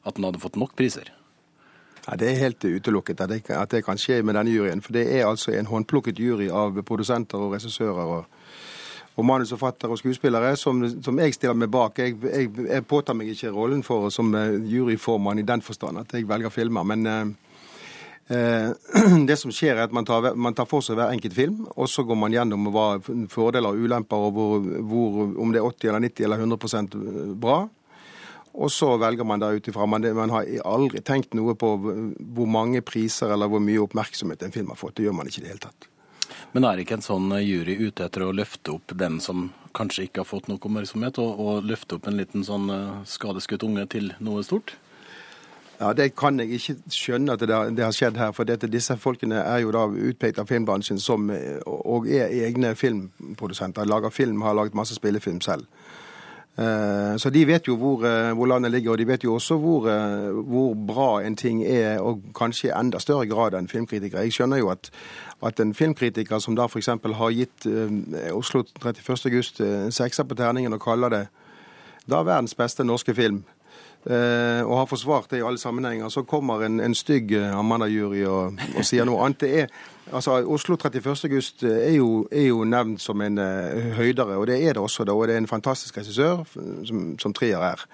[0.04, 1.12] At den hadde fått nok priser.
[2.08, 4.82] Ja, Det er helt utelukket at det, at det kan skje med denne juryen.
[4.82, 8.26] For det er altså en håndplukket jury av produsenter og regissører og,
[9.16, 12.00] og manusforfattere og skuespillere som, som jeg stiller meg bak.
[12.00, 16.14] Jeg, jeg, jeg påtar meg ikke rollen for som eh, juryformann i den forstand at
[16.14, 16.84] jeg velger filmer.
[16.84, 17.26] Men eh,
[19.30, 21.90] det som skjer er at man tar, man tar for seg hver enkelt film, og
[21.90, 22.88] så går man gjennom hva
[23.32, 26.98] fordeler og ulemper, og hvor, hvor, om det er 80 eller 90 eller 100%
[27.42, 27.60] bra.
[28.60, 29.86] Og så velger man der ut ifra.
[29.86, 34.54] Man, man har aldri tenkt noe på hvor mange priser eller hvor mye oppmerksomhet en
[34.54, 34.98] film har fått.
[34.98, 35.90] Det gjør man ikke i det hele tatt.
[36.54, 40.24] Men er ikke en sånn jury ute etter å løfte opp den som kanskje ikke
[40.24, 44.12] har fått noe oppmerksomhet, og, og løfte opp en liten sånn eh, skadeskutt unge til
[44.26, 44.74] noe stort?
[45.80, 47.50] Ja, Det kan jeg ikke skjønne at det,
[47.86, 48.32] har- skjedd her.
[48.32, 52.76] For dette, disse folkene er jo da utpekt av filmbransjen som, eh, og er egne
[52.76, 53.86] filmprodusenter.
[53.86, 55.66] Lager film, har laget masse spillefilm selv.
[56.58, 59.58] Eh, Så de vet jo hvor, eh, hvor landet ligger, og de vet jo også
[59.58, 59.88] hvor,
[60.44, 64.22] hvor bra en ting er, og kanskje i enda større grad enn filmkritikere.
[64.24, 64.90] Jeg skjønner jo at,
[65.44, 66.86] at en filmkritiker som da f.eks.
[66.88, 67.66] har gitt
[68.34, 69.26] Oslo 31.
[69.26, 71.28] august eh, en sekser på terningen og kaller det
[72.10, 73.44] da verdens beste norske film,
[74.06, 78.62] og har forsvart det i alle sammenhenger, så kommer en, en stygg eh, Amanda-jury og,
[78.78, 79.42] og sier noe annet.
[79.44, 79.74] Det er,
[80.12, 81.12] altså, Oslo 31.
[81.28, 84.84] august eh, er jo, er jo nevnt som en uh, høydere, og det er det
[84.84, 85.04] også.
[85.04, 86.46] Da, og det er en fantastisk regissør,
[86.88, 87.86] som, som Trier er.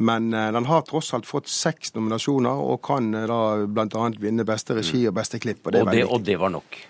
[0.00, 4.08] Men uh, den har tross alt fått seks nominasjoner, og kan uh, da bl.a.
[4.20, 5.64] vinne beste regi og beste klipp.
[5.66, 6.82] Og det, Og det, og det var nok.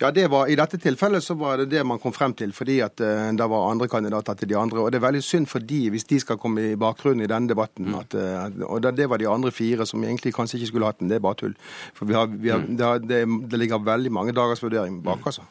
[0.00, 2.78] Ja, det var, I dette tilfellet så var det det man kom frem til, fordi
[2.84, 4.80] at uh, det var andre kandidater til de andre.
[4.80, 7.52] Og det er veldig synd for de, hvis de skal komme i bakgrunnen i denne
[7.52, 7.92] debatten.
[7.98, 11.02] At, uh, og det, det var de andre fire som egentlig kanskje ikke skulle hatt
[11.02, 11.12] den.
[11.12, 11.56] Det er bare tull.
[11.96, 15.26] For vi har, vi har, det, har, det, det ligger veldig mange dagers vurdering bak,
[15.26, 15.44] altså.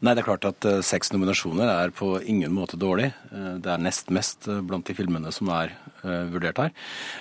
[0.00, 3.10] Nei, det er klart at uh, seks nominasjoner er på ingen måte dårlig.
[3.32, 5.74] Uh, det er nest mest uh, blant de filmene som er
[6.30, 6.74] vurdert her.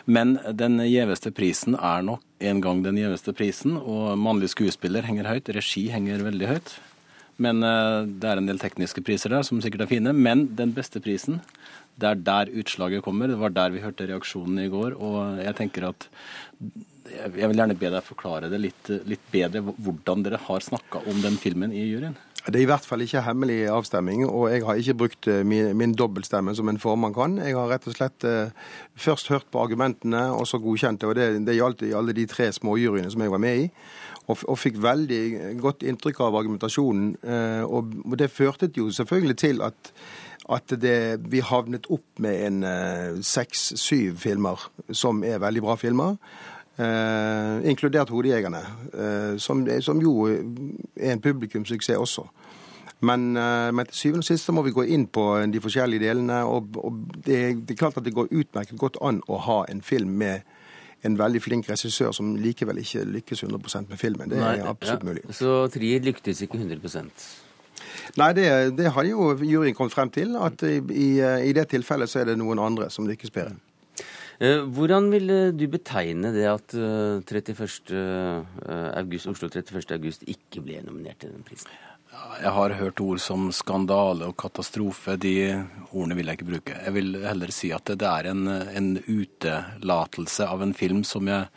[0.05, 5.25] Men den gjeveste prisen er nok en gang den gjeveste prisen, og mannlig skuespiller henger
[5.31, 5.49] høyt.
[5.55, 6.75] Regi henger veldig høyt.
[7.41, 10.13] Men det er en del tekniske priser der som sikkert er fine.
[10.13, 11.39] Men den beste prisen,
[11.97, 13.31] det er der utslaget kommer.
[13.31, 14.99] Det var der vi hørte reaksjonen i går.
[15.01, 16.05] Og jeg tenker at
[17.09, 21.21] jeg vil gjerne be deg forklare det litt, litt bedre, hvordan dere har snakka om
[21.25, 22.17] den filmen i juryen.
[22.45, 25.71] Det er i hvert fall ikke hemmelig avstemning, og jeg har ikke brukt eh, min,
[25.77, 27.39] min dobbeltstemme som en formann kan.
[27.41, 28.51] Jeg har rett og slett eh,
[28.95, 31.09] først hørt på argumentene, og så godkjent det.
[31.09, 33.71] Og det, det gjaldt i alle de tre småjuryene som jeg var med i.
[34.25, 35.21] Og, fikk veldig
[35.61, 37.11] godt inntrykk av argumentasjonen.
[37.25, 39.93] Eh, og det førte jo selvfølgelig til at
[40.45, 46.19] at det, vi havnet opp med en eh, seks-syv filmer som er veldig bra filmer.
[46.77, 52.27] Eh, inkludert 'Hodejegerne', eh, som, som, jo er en publikumssuksess også.
[52.99, 56.03] Men, eh, men, til syvende og sist så må vi gå inn på de forskjellige
[56.03, 56.43] delene.
[56.43, 56.93] Og, og
[57.25, 60.41] det, det, er klart at det går utmerket godt an å ha en film med
[61.03, 64.29] en veldig flink regissør som likevel ikke lykkes 100% med filmen.
[64.29, 65.09] Det er Nei, absolutt ja.
[65.09, 65.23] mulig.
[65.31, 67.11] Så Trier lyktes ikke 100
[68.17, 70.35] Nei, det, det har jo juryen kommet frem til.
[70.35, 73.55] At i, i, i det tilfellet så er det noen andre som lykkes bedre.
[74.39, 77.91] Eh, hvordan ville du betegne det at 31.
[77.95, 79.95] Eh, august, Oslo 31.
[79.95, 81.71] august ikke ble nominert til den prisen?
[82.39, 85.17] Jeg har hørt ord som skandale og katastrofe.
[85.19, 85.35] De
[85.91, 86.75] ordene vil jeg ikke bruke.
[86.85, 91.47] Jeg vil heller si at det er en, en utelatelse av en film som jeg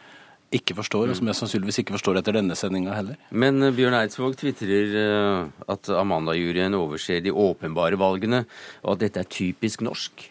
[0.58, 3.18] ikke forstår, og som jeg sannsynligvis ikke forstår etter denne sendinga heller.
[3.30, 8.44] Men eh, Bjørn Eidsvåg tvitrer at Amanda-juryen overser de åpenbare valgene,
[8.82, 10.28] og at dette er typisk norsk.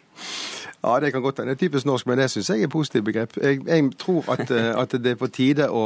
[0.88, 1.51] Ja, det kan godt hende.
[1.51, 3.38] Det typisk norsk, men det syns jeg er et positivt begrep.
[3.43, 5.83] Jeg, jeg tror at, eh, at, det er på tide å,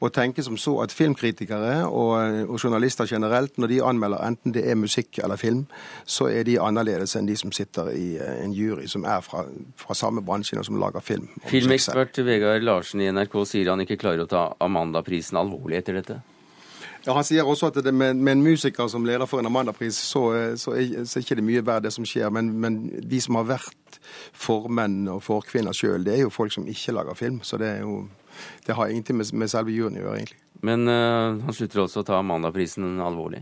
[0.00, 2.14] å, tenke som så at filmkritikere og,
[2.46, 5.66] og, journalister generelt, når de anmelder enten det er musikk eller film,
[6.04, 9.44] så er de annerledes enn de som sitter i eh, en jury som er fra,
[9.76, 11.28] fra samme bransje og som lager film.
[11.50, 16.20] Filmekspert Vegard Larsen i NRK sier han ikke klarer å ta Amanda-prisen alvorlig etter dette?
[17.06, 19.96] Ja, Han sier også at det med, med en musiker som leder for en Amanda-pris,
[19.96, 20.24] så,
[20.60, 22.28] så, er, så er ikke det mye verdt det som skjer.
[22.34, 24.00] Men, men, de som har vært
[24.36, 27.40] formenn og forkvinner sjøl, det er jo folk som ikke lager film.
[27.46, 28.04] Så det, er jo,
[28.66, 30.42] det har ingenting med, med selve juryen å gjøre, egentlig.
[30.60, 33.40] Men uh, han slutter også å ta Amanda-prisen alvorlig?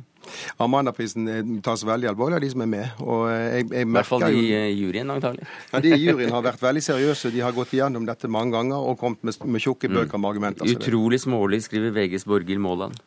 [0.63, 3.01] Amanda-prisen eh, tas veldig alvorlig av de som er med.
[3.03, 5.49] Og eh, jeg, jeg I hvert fall de i juryen, antagelig.
[5.73, 7.33] Ja, De i juryen har vært veldig seriøse.
[7.35, 10.75] De har gått igjennom dette mange ganger og kommet med, med tjukke bøker med argumenter.
[10.75, 13.01] Utrolig smålig, skriver VGs Borghild Maaland.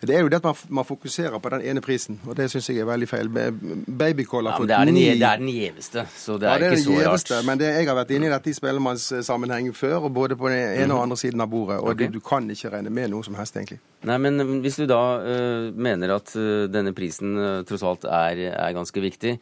[0.00, 2.68] Det er jo det at man, man fokuserer på den ene prisen, og det syns
[2.68, 3.30] jeg er veldig feil.
[3.30, 6.76] Babycall har fått ja, ni Det er den gjeveste, så det er, ja, det er
[6.76, 7.46] ikke så gjeveste, rart.
[7.48, 10.60] Men det, jeg har vært inne i dette i spellemannssammenheng før, og både på den
[10.60, 11.78] ene og den andre siden av bordet.
[11.80, 12.10] Og okay.
[12.10, 13.80] du, du, kan ikke regne med noe som helst, egentlig.
[14.06, 18.44] Nei, men hvis du da uh, mener at uh, denne prisen uh, tross alt er,
[18.52, 19.38] er ganske viktig,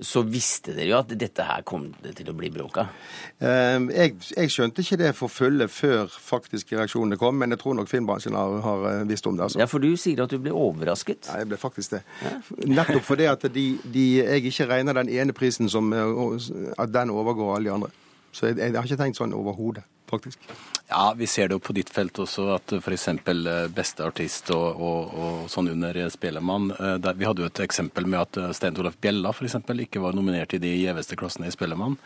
[0.00, 2.92] så visste dere jo at dette her kom det til å bli bråk av?
[3.40, 7.78] Uh, jeg, jeg, skjønte ikke det for fulle før faktisk reaksjonene kom, men jeg tror
[7.78, 9.46] nok filmbransjen har, har visst om det.
[9.48, 9.62] Altså.
[9.62, 11.30] Ja, For du sier at du ble overrasket?
[11.30, 12.02] Ja, jeg ble faktisk det.
[12.24, 12.34] Ja.
[12.80, 17.56] Nettopp fordi at de, de, jeg ikke regner den ene prisen som at den overgår
[17.56, 17.94] alle de andre.
[18.36, 20.42] Så jeg, jeg har ikke tenkt sånn overhodet, faktisk.
[20.88, 23.08] Ja, vi ser det jo på ditt felt også, at f.eks.
[23.10, 28.06] Eh, beste artist og, og, og, sånn under eh, der, Vi hadde jo et eksempel
[28.06, 29.58] med at eh, Stein Torleif Bjella f.eks.
[29.82, 31.98] ikke var nominert i de gjeveste klassene i Spellemann.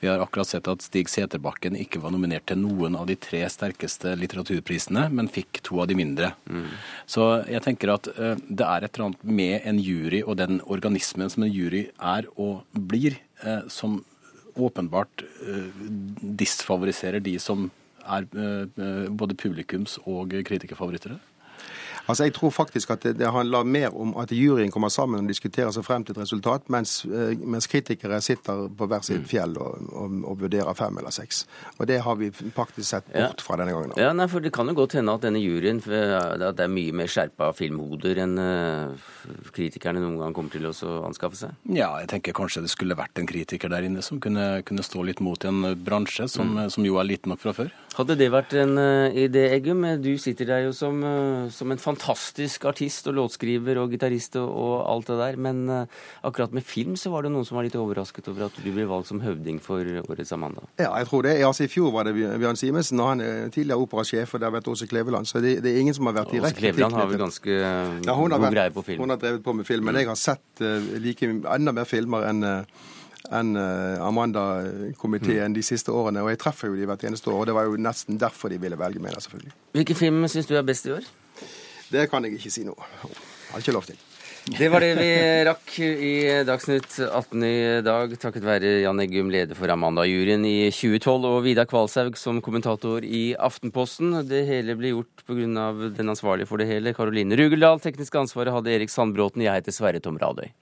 [0.00, 3.42] Vi har akkurat sett at Stig Seterbakken ikke var nominert til noen av de tre
[3.52, 6.32] sterkeste litteraturprisene, men fikk to av de mindre.
[6.48, 6.72] Mm.
[7.08, 11.30] Så jeg tenker at det er et eller annet med en jury og den organismen
[11.32, 13.16] som en jury er og blir,
[13.72, 14.02] som
[14.60, 15.24] åpenbart
[16.42, 17.70] disfavoriserer de som
[18.06, 21.18] er eh, eh, både publikums- og kritikerfavoritter?
[22.06, 25.28] Altså, Jeg tror faktisk at det, det, handler mer om at juryen kommer sammen og
[25.28, 29.28] diskuterer seg frem til et resultat, mens, eh, mens kritikere sitter på hver sitt mm.
[29.30, 31.46] fjell og, og, og, vurderer fem eller seks.
[31.78, 33.46] Og Det har vi faktisk sett bort ja.
[33.46, 33.96] fra denne gangen.
[33.96, 36.92] Ja, nei, for Det kan jo godt hende at denne juryen at det er mye
[36.92, 38.36] mer skjerpa filmhoder enn
[39.56, 40.74] kritikerne noen gang kommer til å
[41.08, 41.56] anskaffe seg?
[41.72, 45.08] Ja, jeg tenker kanskje det skulle vært en kritiker der inne som kunne, kunne stå
[45.08, 46.68] litt mot en bransje som, mm.
[46.76, 47.72] som jo er liten nok fra før.
[47.94, 49.84] Hadde det vært en uh, idé, Eggum?
[50.02, 54.48] Du sitter der jo som, uh, som, en fantastisk artist og låtskriver og gitarist og,
[54.50, 55.36] og, alt det der.
[55.46, 58.58] Men uh, akkurat med film så var det noen som var litt overrasket over at
[58.58, 60.66] du ble valgt som høvding for årets Amanda.
[60.80, 61.36] Ja, jeg tror det.
[61.46, 64.56] Altså, I fjor var det Bjørn Simensen, og han er tidligere operasjef, og det har
[64.56, 65.30] vært Åse Kleveland.
[65.30, 68.18] Så det, det, er ingen som har vært direkte Åse Kleveland har vel ganske ja,
[68.18, 69.06] god greie på film?
[69.06, 69.86] Hun har drevet på med film.
[69.86, 70.66] Men jeg har sett
[71.04, 72.42] like enda mer filmer enn
[73.32, 75.56] enn eh, Amanda-komiteen mm.
[75.56, 76.24] de siste årene.
[76.24, 78.60] Og jeg treffer jo de hvert eneste år, og det var jo nesten derfor de
[78.60, 79.54] ville velge meg, selvfølgelig.
[79.78, 81.06] Hvilken film syns du er best i år?
[81.92, 82.74] Det kan jeg ikke si nå.
[83.52, 84.00] Har ikke lov til.
[84.60, 85.12] Det var det vi
[85.48, 91.24] rakk i Dagsnytt 18 i dag, takket være Jan Eggum, leder for Amanda-juryen i 2012,
[91.30, 94.18] og Vidar Kvalshaug som kommentator i Aftenposten.
[94.28, 95.70] Det hele ble gjort pga.
[95.96, 97.80] den ansvarlige for det hele, Karoline Rugeldal.
[97.80, 99.46] Teknisk ansvaret hadde Erik Sandbråten.
[99.46, 100.52] Jeg heter Sverre Tom Radøy.